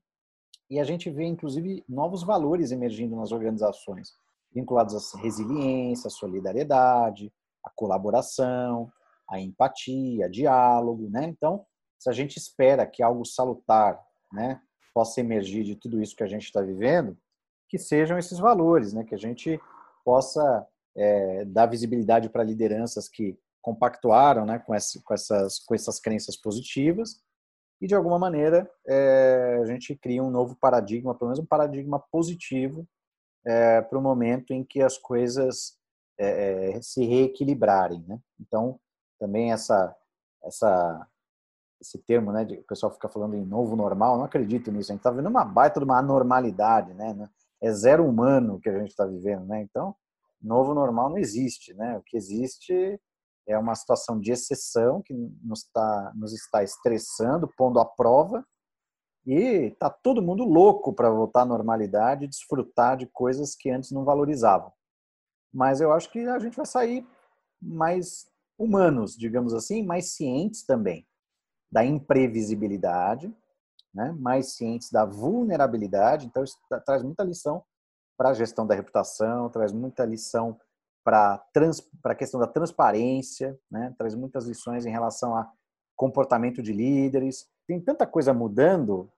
E 0.70 0.80
a 0.80 0.84
gente 0.84 1.10
vê, 1.10 1.26
inclusive, 1.26 1.84
novos 1.88 2.24
valores 2.24 2.72
emergindo 2.72 3.16
nas 3.16 3.32
organizações, 3.32 4.14
vinculados 4.54 5.14
à 5.14 5.18
resiliência, 5.20 6.08
à 6.08 6.12
solidariedade, 6.12 7.32
à 7.64 7.70
colaboração, 7.76 8.92
a 9.32 9.40
empatia, 9.40 10.30
diálogo, 10.30 11.10
né? 11.10 11.26
Então, 11.26 11.66
se 11.98 12.10
a 12.10 12.14
gente 12.14 12.38
espera 12.38 12.86
que 12.86 13.02
algo 13.02 13.26
salutar, 13.26 14.00
né, 14.32 14.62
possa 14.94 15.22
emergir 15.22 15.64
de 15.64 15.76
tudo 15.76 16.02
isso 16.02 16.16
que 16.16 16.24
a 16.24 16.28
gente 16.28 16.44
está 16.44 16.62
vivendo, 16.62 17.18
que 17.70 17.78
sejam 17.78 18.18
esses 18.18 18.38
valores, 18.38 18.94
né? 18.94 19.04
Que 19.04 19.16
a 19.16 19.18
gente 19.18 19.60
possa 20.04 20.68
é, 20.96 21.46
dar 21.46 21.68
visibilidade 21.68 22.30
para 22.30 22.44
lideranças 22.44 23.08
que 23.08 23.38
compactuaram, 23.62 24.46
né, 24.46 24.60
com, 24.60 24.74
essa, 24.74 25.00
com 25.04 25.14
essas 25.14 25.60
com 25.60 25.76
essas 25.76 26.00
crenças 26.00 26.36
positivas 26.36 27.22
e 27.80 27.88
de 27.88 27.96
alguma 27.96 28.18
maneira 28.18 28.70
é, 28.88 29.60
a 29.62 29.66
gente 29.66 29.96
cria 29.96 30.24
um 30.24 30.30
novo 30.30 30.56
paradigma, 30.56 31.16
pelo 31.16 31.30
menos 31.30 31.40
um 31.40 31.46
paradigma 31.46 32.00
positivo 32.12 32.88
é, 33.46 33.82
para 33.82 33.98
o 33.98 34.02
momento 34.02 34.52
em 34.52 34.64
que 34.64 34.82
as 34.82 34.98
coisas 34.98 35.78
é, 36.20 36.74
é 36.74 36.82
se 36.82 37.06
reequilibrarem, 37.06 38.04
né? 38.08 38.20
Então 38.40 38.80
também 39.22 39.52
essa 39.54 39.96
essa 40.44 41.08
esse 41.80 41.98
termo, 41.98 42.32
né, 42.32 42.46
de, 42.46 42.56
o 42.56 42.64
pessoal 42.64 42.92
fica 42.92 43.10
falando 43.10 43.36
em 43.36 43.44
novo 43.44 43.76
normal, 43.76 44.16
não 44.18 44.26
acredito 44.26 44.72
nisso. 44.72 44.92
A 44.92 44.94
gente 44.94 45.00
está 45.00 45.10
vivendo 45.10 45.30
uma 45.30 45.44
baita 45.44 45.80
de 45.80 45.84
uma 45.84 45.98
anormalidade, 45.98 46.94
né? 46.94 47.28
É 47.60 47.72
zero 47.72 48.08
humano 48.08 48.60
que 48.60 48.70
a 48.70 48.78
gente 48.78 48.90
está 48.90 49.04
vivendo, 49.04 49.46
né? 49.46 49.64
Então, 49.64 49.96
novo 50.40 50.76
normal 50.76 51.10
não 51.10 51.18
existe, 51.18 51.74
né? 51.74 51.98
O 51.98 52.04
que 52.04 52.16
existe 52.16 53.00
é 53.48 53.58
uma 53.58 53.74
situação 53.74 54.20
de 54.20 54.32
exceção 54.32 55.02
que 55.02 55.14
nos 55.44 55.64
está 55.64 56.12
nos 56.16 56.34
está 56.34 56.64
estressando, 56.64 57.52
pondo 57.58 57.80
à 57.80 57.86
prova 57.86 58.46
e 59.26 59.72
tá 59.80 59.90
todo 59.90 60.22
mundo 60.22 60.44
louco 60.44 60.94
para 60.94 61.10
voltar 61.10 61.42
à 61.42 61.46
normalidade 61.46 62.26
e 62.26 62.28
desfrutar 62.28 62.96
de 62.96 63.08
coisas 63.08 63.56
que 63.56 63.72
antes 63.72 63.92
não 63.92 64.04
valorizavam. 64.04 64.72
Mas 65.52 65.82
eu 65.82 65.92
acho 65.92 66.12
que 66.12 66.20
a 66.20 66.40
gente 66.40 66.56
vai 66.56 66.66
sair 66.66 67.08
mais 67.62 68.31
humanos, 68.62 69.18
digamos 69.18 69.54
assim, 69.54 69.84
mais 69.84 70.12
cientes 70.12 70.64
também 70.64 71.08
da 71.72 71.84
imprevisibilidade, 71.84 73.34
né? 73.94 74.16
mais 74.20 74.54
cientes 74.54 74.92
da 74.92 75.06
vulnerabilidade. 75.06 76.28
Então, 76.28 76.44
isso 76.44 76.58
traz 76.86 77.02
muita 77.02 77.24
lição 77.24 77.64
para 78.18 78.30
a 78.30 78.34
gestão 78.34 78.68
da 78.68 78.76
reputação, 78.76 79.50
traz 79.50 79.72
muita 79.72 80.06
lição 80.06 80.60
para 81.04 81.42
a 82.04 82.16
questão 82.16 82.40
da 82.40 82.46
transparência, 82.46 83.58
né? 83.70 83.96
traz 83.98 84.14
muitas 84.14 84.46
lições 84.46 84.86
em 84.86 84.92
relação 84.92 85.36
a 85.36 85.52
comportamento 85.96 86.62
de 86.62 86.74
líderes. 86.74 87.48
Tem 87.68 87.80
tanta 87.80 88.06
coisa 88.06 88.34
mudando 88.34 89.10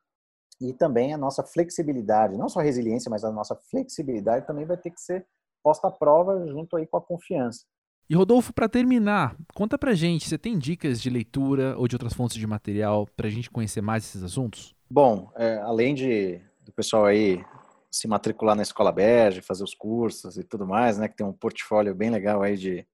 e 0.61 0.71
também 0.73 1.13
a 1.13 1.17
nossa 1.17 1.43
flexibilidade, 1.43 2.37
não 2.37 2.47
só 2.47 2.59
a 2.59 2.63
resiliência, 2.63 3.09
mas 3.09 3.25
a 3.25 3.31
nossa 3.31 3.55
flexibilidade 3.55 4.45
também 4.47 4.65
vai 4.65 4.77
ter 4.77 4.91
que 4.91 5.01
ser 5.01 5.27
posta 5.63 5.87
à 5.87 5.91
prova 5.91 6.45
junto 6.47 6.77
aí 6.77 6.85
com 6.85 6.97
a 6.97 7.01
confiança. 7.01 7.65
E 8.09 8.15
Rodolfo, 8.15 8.53
para 8.53 8.67
terminar, 8.67 9.35
conta 9.53 9.77
pra 9.77 9.93
gente, 9.93 10.27
você 10.27 10.37
tem 10.37 10.57
dicas 10.57 11.01
de 11.01 11.09
leitura 11.09 11.75
ou 11.77 11.87
de 11.87 11.95
outras 11.95 12.13
fontes 12.13 12.37
de 12.37 12.45
material 12.45 13.07
para 13.15 13.27
a 13.27 13.31
gente 13.31 13.49
conhecer 13.49 13.81
mais 13.81 14.03
esses 14.03 14.21
assuntos? 14.21 14.75
Bom, 14.89 15.31
é, 15.35 15.57
além 15.59 15.95
de 15.95 16.41
do 16.65 16.71
pessoal 16.71 17.05
aí 17.05 17.43
se 17.91 18.07
matricular 18.07 18.55
na 18.55 18.63
Escola 18.63 18.91
Berge, 18.91 19.41
fazer 19.41 19.63
os 19.63 19.75
cursos 19.75 20.37
e 20.37 20.43
tudo 20.43 20.65
mais, 20.65 20.97
né, 20.97 21.07
que 21.07 21.15
tem 21.15 21.25
um 21.25 21.33
portfólio 21.33 21.93
bem 21.93 22.09
legal 22.09 22.41
aí 22.41 22.57
de 22.57 22.85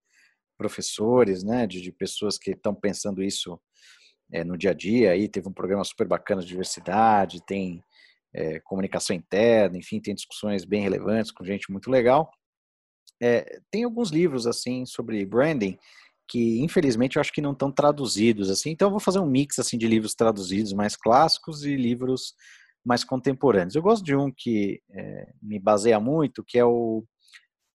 professores, 0.57 1.43
né, 1.43 1.65
de, 1.65 1.81
de 1.81 1.91
pessoas 1.91 2.37
que 2.37 2.51
estão 2.51 2.75
pensando 2.75 3.23
isso 3.23 3.59
é, 4.31 4.43
no 4.43 4.57
dia 4.57 4.71
a 4.71 4.73
dia. 4.73 5.11
Aí 5.11 5.29
teve 5.29 5.47
um 5.47 5.53
programa 5.53 5.83
super 5.85 6.05
bacana 6.05 6.41
de 6.41 6.47
diversidade, 6.47 7.45
tem 7.45 7.81
é, 8.33 8.59
comunicação 8.59 9.15
interna, 9.15 9.77
enfim, 9.77 10.01
tem 10.01 10.13
discussões 10.13 10.65
bem 10.65 10.81
relevantes 10.81 11.31
com 11.31 11.45
gente 11.45 11.71
muito 11.71 11.89
legal. 11.89 12.29
É, 13.21 13.59
tem 13.69 13.83
alguns 13.83 14.09
livros 14.11 14.47
assim 14.47 14.85
sobre 14.85 15.25
branding 15.25 15.77
que 16.27 16.59
infelizmente 16.61 17.15
eu 17.15 17.21
acho 17.21 17.33
que 17.33 17.41
não 17.41 17.53
estão 17.53 17.71
traduzidos 17.71 18.49
assim. 18.49 18.69
Então 18.69 18.87
eu 18.87 18.91
vou 18.91 18.99
fazer 18.99 19.19
um 19.19 19.25
mix 19.25 19.57
assim 19.57 19.77
de 19.77 19.87
livros 19.87 20.13
traduzidos 20.13 20.73
mais 20.73 20.95
clássicos 20.95 21.65
e 21.65 21.75
livros 21.75 22.35
mais 22.85 23.03
contemporâneos. 23.03 23.75
Eu 23.75 23.81
gosto 23.81 24.03
de 24.03 24.15
um 24.15 24.31
que 24.31 24.81
é, 24.91 25.33
me 25.41 25.59
baseia 25.59 25.99
muito, 25.99 26.43
que 26.43 26.57
é 26.57 26.63
o 26.63 27.03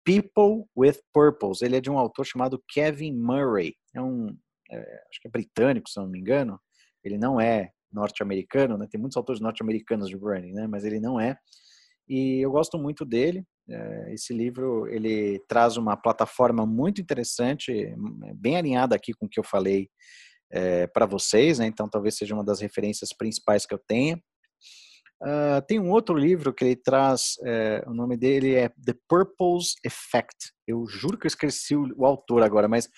People 0.04 0.66
with 0.76 1.00
Purpose. 1.12 1.64
Ele 1.64 1.76
é 1.76 1.80
de 1.80 1.90
um 1.90 1.98
autor 1.98 2.24
chamado 2.24 2.62
Kevin 2.68 3.12
Murray. 3.12 3.74
É 3.94 4.00
um, 4.00 4.36
é, 4.70 4.78
acho 5.10 5.20
que 5.20 5.28
é 5.28 5.30
britânico, 5.30 5.90
se 5.90 5.98
não 5.98 6.08
me 6.08 6.18
engano. 6.18 6.60
Ele 7.02 7.18
não 7.18 7.40
é 7.40 7.70
norte-americano, 7.92 8.76
né? 8.76 8.86
Tem 8.90 9.00
muitos 9.00 9.16
autores 9.16 9.40
norte-americanos 9.40 10.08
de 10.08 10.16
branding, 10.16 10.52
né? 10.52 10.66
Mas 10.66 10.84
ele 10.84 11.00
não 11.00 11.18
é. 11.18 11.36
E 12.08 12.40
eu 12.40 12.50
gosto 12.50 12.78
muito 12.78 13.04
dele. 13.04 13.44
É, 13.68 14.12
esse 14.12 14.34
livro 14.34 14.86
ele 14.88 15.42
traz 15.48 15.76
uma 15.76 15.96
plataforma 15.96 16.66
muito 16.66 17.00
interessante, 17.00 17.94
bem 18.34 18.56
alinhada 18.56 18.94
aqui 18.94 19.12
com 19.14 19.26
o 19.26 19.28
que 19.28 19.40
eu 19.40 19.44
falei 19.44 19.88
é, 20.50 20.86
para 20.86 21.06
vocês, 21.06 21.58
né? 21.58 21.66
então 21.66 21.88
talvez 21.88 22.16
seja 22.16 22.34
uma 22.34 22.44
das 22.44 22.60
referências 22.60 23.10
principais 23.12 23.66
que 23.66 23.74
eu 23.74 23.80
tenha. 23.86 24.20
Uh, 25.22 25.64
tem 25.66 25.80
um 25.80 25.90
outro 25.90 26.14
livro 26.14 26.52
que 26.52 26.64
ele 26.64 26.76
traz, 26.76 27.36
é, 27.46 27.82
o 27.86 27.94
nome 27.94 28.16
dele 28.16 28.54
é 28.54 28.68
The 28.68 28.94
Purpose 29.08 29.74
Effect. 29.82 30.52
Eu 30.66 30.84
juro 30.86 31.16
que 31.16 31.26
eu 31.26 31.28
esqueci 31.28 31.74
o, 31.74 31.88
o 31.96 32.04
autor 32.04 32.42
agora, 32.42 32.68
mas 32.68 32.90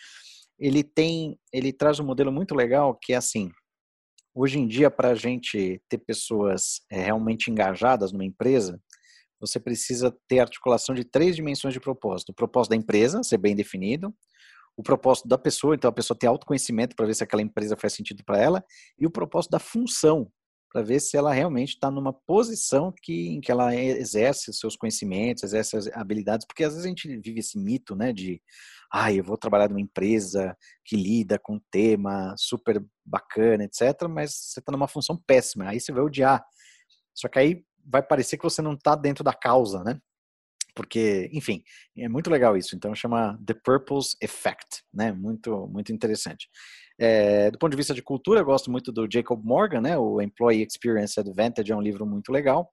ele 0.58 0.82
tem, 0.82 1.38
ele 1.52 1.72
traz 1.72 2.00
um 2.00 2.04
modelo 2.04 2.32
muito 2.32 2.54
legal 2.54 2.98
que 3.00 3.12
é 3.12 3.16
assim. 3.16 3.50
Hoje 4.34 4.58
em 4.58 4.66
dia, 4.66 4.90
para 4.90 5.10
a 5.10 5.14
gente 5.14 5.80
ter 5.88 5.98
pessoas 5.98 6.80
é, 6.90 7.00
realmente 7.00 7.50
engajadas 7.50 8.12
numa 8.12 8.24
empresa, 8.24 8.80
você 9.40 9.60
precisa 9.60 10.14
ter 10.28 10.40
articulação 10.40 10.94
de 10.94 11.04
três 11.04 11.36
dimensões 11.36 11.74
de 11.74 11.80
propósito. 11.80 12.30
O 12.30 12.34
propósito 12.34 12.70
da 12.70 12.76
empresa, 12.76 13.22
ser 13.22 13.38
bem 13.38 13.54
definido, 13.54 14.14
o 14.76 14.82
propósito 14.82 15.26
da 15.26 15.38
pessoa, 15.38 15.74
então 15.74 15.88
a 15.88 15.92
pessoa 15.92 16.18
ter 16.18 16.26
autoconhecimento 16.26 16.94
para 16.94 17.06
ver 17.06 17.14
se 17.14 17.24
aquela 17.24 17.42
empresa 17.42 17.76
faz 17.76 17.94
sentido 17.94 18.22
para 18.24 18.38
ela, 18.38 18.64
e 18.98 19.06
o 19.06 19.10
propósito 19.10 19.52
da 19.52 19.58
função, 19.58 20.30
para 20.70 20.82
ver 20.82 21.00
se 21.00 21.16
ela 21.16 21.32
realmente 21.32 21.70
está 21.70 21.90
numa 21.90 22.12
posição 22.12 22.92
que, 23.02 23.28
em 23.28 23.40
que 23.40 23.50
ela 23.50 23.74
exerce 23.74 24.50
os 24.50 24.58
seus 24.58 24.76
conhecimentos, 24.76 25.42
exerce 25.44 25.76
as 25.76 25.86
habilidades, 25.88 26.46
porque 26.46 26.64
às 26.64 26.72
vezes 26.74 26.84
a 26.84 26.88
gente 26.88 27.08
vive 27.18 27.40
esse 27.40 27.58
mito, 27.58 27.96
né, 27.96 28.12
de, 28.12 28.42
ah, 28.92 29.10
eu 29.10 29.24
vou 29.24 29.38
trabalhar 29.38 29.70
numa 29.70 29.80
empresa 29.80 30.54
que 30.84 30.96
lida 30.96 31.38
com 31.38 31.54
um 31.54 31.60
tema 31.70 32.34
super 32.36 32.84
bacana, 33.04 33.64
etc., 33.64 34.06
mas 34.10 34.34
você 34.34 34.60
está 34.60 34.70
numa 34.70 34.88
função 34.88 35.16
péssima, 35.26 35.70
aí 35.70 35.80
você 35.80 35.92
vai 35.92 36.02
odiar. 36.02 36.44
Só 37.14 37.28
que 37.28 37.38
aí 37.38 37.64
vai 37.86 38.02
parecer 38.02 38.36
que 38.36 38.44
você 38.44 38.60
não 38.60 38.74
está 38.74 38.94
dentro 38.94 39.22
da 39.24 39.32
causa, 39.32 39.82
né? 39.84 40.00
Porque, 40.74 41.30
enfim, 41.32 41.62
é 41.96 42.08
muito 42.08 42.28
legal 42.28 42.56
isso. 42.56 42.76
Então 42.76 42.94
chama 42.94 43.38
The 43.46 43.54
Purpose 43.54 44.14
Effect, 44.20 44.82
né? 44.92 45.12
Muito, 45.12 45.66
muito 45.68 45.92
interessante. 45.92 46.48
É, 46.98 47.50
do 47.50 47.58
ponto 47.58 47.70
de 47.70 47.76
vista 47.76 47.94
de 47.94 48.02
cultura, 48.02 48.40
eu 48.40 48.44
gosto 48.44 48.70
muito 48.70 48.92
do 48.92 49.08
Jacob 49.10 49.42
Morgan, 49.42 49.80
né? 49.80 49.96
O 49.96 50.20
Employee 50.20 50.66
Experience 50.66 51.18
Advantage 51.18 51.72
é 51.72 51.76
um 51.76 51.80
livro 51.80 52.04
muito 52.06 52.30
legal. 52.30 52.70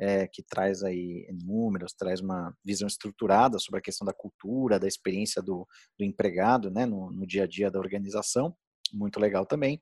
é, 0.00 0.26
que 0.26 0.42
traz 0.42 0.82
aí 0.82 1.28
números, 1.44 1.92
traz 1.92 2.20
uma 2.20 2.56
visão 2.64 2.88
estruturada 2.88 3.58
sobre 3.58 3.78
a 3.80 3.82
questão 3.82 4.06
da 4.06 4.14
cultura, 4.14 4.80
da 4.80 4.88
experiência 4.88 5.42
do, 5.42 5.68
do 5.98 6.04
empregado 6.04 6.70
né, 6.70 6.86
no, 6.86 7.12
no, 7.12 7.26
dia 7.26 7.44
a 7.44 7.46
dia 7.46 7.70
da 7.70 7.78
organização, 7.78 8.56
muito 8.94 9.20
legal 9.20 9.44
também. 9.44 9.80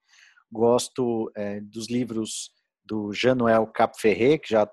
Gosto 0.51 1.31
é, 1.37 1.61
dos 1.61 1.89
livros 1.89 2.51
do 2.89 3.13
Januel 3.13 3.67
Capferré, 3.67 4.39
que 4.39 4.51
já, 4.51 4.69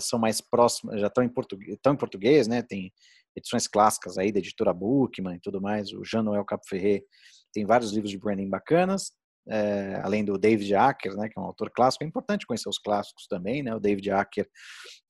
são 0.00 0.18
mais 0.18 0.40
próximos, 0.40 1.00
já 1.00 1.06
estão 1.06 1.22
em, 1.22 1.28
português, 1.28 1.74
estão 1.74 1.92
em 1.92 1.96
português, 1.96 2.48
né, 2.48 2.62
tem 2.62 2.92
edições 3.36 3.68
clássicas 3.68 4.16
aí 4.18 4.32
da 4.32 4.38
editora 4.38 4.72
Bookman 4.72 5.36
e 5.36 5.40
tudo 5.40 5.60
mais, 5.60 5.92
o 5.92 6.04
Januel 6.04 6.44
Capferré 6.44 7.02
tem 7.52 7.64
vários 7.64 7.92
livros 7.92 8.10
de 8.10 8.18
branding 8.18 8.48
bacanas, 8.48 9.12
é, 9.48 10.00
além 10.02 10.24
do 10.24 10.38
David 10.38 10.74
Acker, 10.74 11.14
né, 11.14 11.28
que 11.28 11.38
é 11.38 11.42
um 11.42 11.46
autor 11.46 11.70
clássico, 11.70 12.04
é 12.04 12.06
importante 12.06 12.46
conhecer 12.46 12.68
os 12.68 12.78
clássicos 12.78 13.26
também, 13.26 13.62
né, 13.62 13.74
o 13.74 13.80
David 13.80 14.10
Acker 14.10 14.48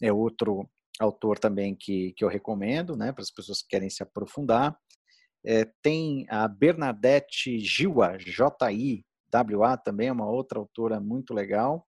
é 0.02 0.12
outro 0.12 0.68
autor 1.00 1.38
também 1.38 1.76
que, 1.76 2.12
que 2.16 2.24
eu 2.24 2.28
recomendo, 2.28 2.96
né, 2.96 3.12
para 3.12 3.22
as 3.22 3.30
pessoas 3.30 3.62
que 3.62 3.68
querem 3.68 3.88
se 3.88 4.02
aprofundar. 4.02 4.76
É, 5.46 5.64
tem 5.82 6.26
a 6.28 6.48
Bernadette 6.48 7.58
Giwa, 7.60 8.18
J-I-W-A, 8.18 9.76
também 9.76 10.08
é 10.08 10.12
uma 10.12 10.28
outra 10.28 10.58
autora 10.58 11.00
muito 11.00 11.32
legal, 11.32 11.86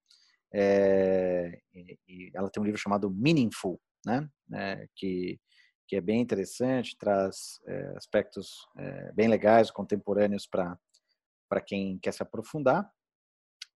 é, 0.53 1.61
e, 2.09 2.31
ela 2.35 2.51
tem 2.51 2.63
um 2.63 2.67
livro 2.67 2.81
chamado 2.81 3.11
Meaningful, 3.11 3.81
né, 4.05 4.29
é, 4.53 4.87
que, 4.97 5.39
que 5.87 5.97
é 5.97 6.01
bem 6.01 6.21
interessante, 6.21 6.97
traz 6.99 7.61
é, 7.67 7.97
aspectos 7.97 8.67
é, 8.79 9.13
bem 9.13 9.29
legais, 9.29 9.71
contemporâneos 9.71 10.47
para 10.47 11.61
quem 11.67 11.99
quer 11.99 12.13
se 12.13 12.23
aprofundar. 12.23 12.91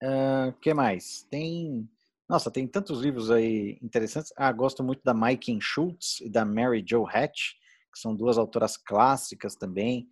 O 0.03 0.49
uh, 0.49 0.53
que 0.61 0.75
mais? 0.75 1.23
Tem, 1.31 1.89
nossa, 2.29 2.51
tem 2.51 2.67
tantos 2.67 3.01
livros 3.01 3.31
aí 3.31 3.79
interessantes. 3.81 4.33
Ah, 4.37 4.53
gosto 4.53 4.83
muito 4.83 5.03
da 5.03 5.15
Maiken 5.15 5.61
Schultz 5.61 6.21
e 6.21 6.29
da 6.29 6.45
Mary 6.45 6.85
Jo 6.87 7.07
Hatch, 7.07 7.53
que 7.93 7.99
são 7.99 8.15
duas 8.15 8.37
autoras 8.37 8.77
clássicas 8.77 9.55
também. 9.55 10.11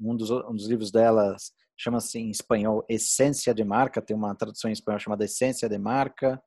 Um, 0.00 0.16
dos, 0.16 0.30
um 0.30 0.54
dos 0.54 0.66
livros 0.66 0.90
delas 0.90 1.52
chama-se 1.78 2.18
em 2.18 2.30
espanhol 2.30 2.84
Essência 2.88 3.54
de 3.54 3.64
Marca, 3.64 4.02
tem 4.02 4.16
uma 4.16 4.34
tradução 4.34 4.68
em 4.68 4.72
espanhol 4.72 4.98
chamada 4.98 5.24
Essência 5.24 5.68
de 5.68 5.78
Marca. 5.78 6.42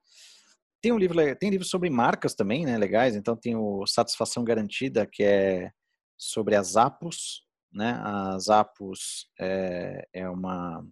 Tem 0.82 0.92
um 0.92 0.98
livro, 0.98 1.18
tem 1.38 1.50
livros 1.50 1.70
sobre 1.70 1.90
marcas 1.90 2.36
também, 2.36 2.66
né, 2.66 2.78
legais. 2.78 3.16
Então 3.16 3.36
tem 3.36 3.56
o 3.56 3.86
Satisfação 3.88 4.44
Garantida, 4.44 5.08
que 5.10 5.24
é 5.24 5.72
sobre 6.18 6.56
as 6.56 6.76
Apos, 6.76 7.44
né? 7.74 8.00
A 8.04 8.38
Zappos 8.38 9.28
é, 9.40 10.06
é 10.14 10.30
uma 10.30 10.86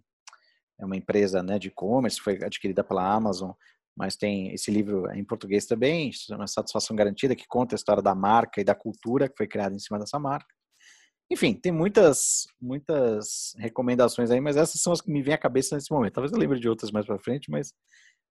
é 0.80 0.84
uma 0.84 0.96
empresa 0.96 1.42
né, 1.42 1.58
de 1.58 1.68
e-commerce, 1.68 2.18
foi 2.18 2.42
adquirida 2.42 2.82
pela 2.82 3.06
Amazon, 3.06 3.50
mas 3.94 4.16
tem 4.16 4.50
esse 4.54 4.70
livro 4.70 5.10
em 5.12 5.22
português 5.22 5.66
também, 5.66 6.10
uma 6.30 6.46
satisfação 6.46 6.96
garantida 6.96 7.36
que 7.36 7.46
conta 7.46 7.74
a 7.74 7.76
história 7.76 8.02
da 8.02 8.14
marca 8.14 8.62
e 8.62 8.64
da 8.64 8.74
cultura 8.74 9.28
que 9.28 9.36
foi 9.36 9.46
criada 9.46 9.74
em 9.74 9.78
cima 9.78 9.98
dessa 9.98 10.18
marca. 10.18 10.54
Enfim, 11.30 11.54
tem 11.54 11.70
muitas 11.70 12.46
muitas 12.60 13.54
recomendações 13.56 14.30
aí, 14.30 14.40
mas 14.40 14.56
essas 14.56 14.80
são 14.80 14.92
as 14.92 15.00
que 15.00 15.10
me 15.10 15.22
vêm 15.22 15.34
à 15.34 15.38
cabeça 15.38 15.76
nesse 15.76 15.92
momento. 15.92 16.14
Talvez 16.14 16.32
eu 16.32 16.38
lembre 16.38 16.58
de 16.58 16.68
outras 16.68 16.90
mais 16.90 17.06
para 17.06 17.18
frente, 17.18 17.50
mas 17.50 17.72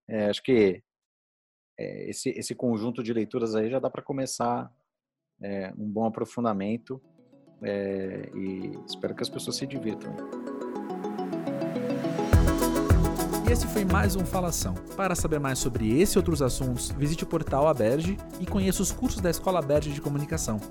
é, 0.08 0.26
acho 0.26 0.44
que 0.44 0.84
é, 1.78 2.10
esse 2.10 2.30
esse 2.32 2.54
conjunto 2.54 3.02
de 3.02 3.14
leituras 3.14 3.56
aí 3.56 3.70
já 3.70 3.80
dá 3.80 3.90
para 3.90 4.04
começar 4.04 4.70
é, 5.42 5.74
um 5.78 5.90
bom 5.90 6.06
aprofundamento 6.06 7.02
é, 7.64 8.30
e 8.36 8.78
espero 8.86 9.16
que 9.16 9.24
as 9.24 9.30
pessoas 9.30 9.56
se 9.56 9.66
divirtam. 9.66 10.14
Esse 13.52 13.66
foi 13.66 13.84
mais 13.84 14.16
um 14.16 14.24
Falação. 14.24 14.76
Para 14.96 15.16
saber 15.16 15.40
mais 15.40 15.58
sobre 15.58 16.00
esse 16.00 16.16
e 16.16 16.20
outros 16.20 16.40
assuntos, 16.40 16.92
visite 16.96 17.24
o 17.24 17.28
portal 17.28 17.68
Aberge 17.68 18.16
e 18.40 18.46
conheça 18.46 18.84
os 18.84 18.92
cursos 18.92 19.20
da 19.22 19.30
Escola 19.32 19.58
Aberge 19.58 19.92
de 19.92 20.00
Comunicação. 20.00 20.62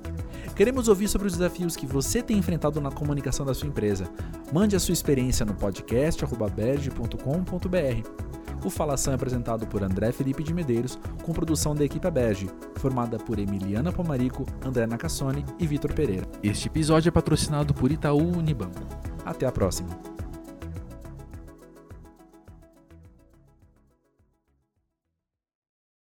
Queremos 0.54 0.86
ouvir 0.86 1.08
sobre 1.08 1.26
os 1.26 1.32
desafios 1.32 1.74
que 1.74 1.86
você 1.86 2.22
tem 2.22 2.38
enfrentado 2.38 2.80
na 2.80 2.92
comunicação 2.92 3.44
da 3.44 3.52
sua 3.52 3.66
empresa. 3.66 4.08
Mande 4.52 4.76
a 4.76 4.80
sua 4.80 4.92
experiência 4.92 5.44
no 5.44 5.54
podcast 5.54 6.24
podcast.berge.com.br. 6.24 8.08
O 8.64 8.70
Falação 8.70 9.12
é 9.12 9.16
apresentado 9.16 9.66
por 9.66 9.82
André 9.82 10.12
Felipe 10.12 10.44
de 10.44 10.54
Medeiros, 10.54 10.96
com 11.24 11.32
produção 11.32 11.74
da 11.74 11.84
equipe 11.84 12.08
Berge, 12.08 12.48
formada 12.76 13.18
por 13.18 13.40
Emiliana 13.40 13.90
Pomarico, 13.90 14.46
André 14.64 14.86
Nacassone 14.86 15.44
e 15.58 15.66
Vitor 15.66 15.92
Pereira. 15.92 16.28
Este 16.44 16.68
episódio 16.68 17.08
é 17.08 17.12
patrocinado 17.12 17.74
por 17.74 17.90
Itaú 17.90 18.36
Unibanco. 18.36 18.86
Até 19.24 19.46
a 19.46 19.52
próxima! 19.52 20.17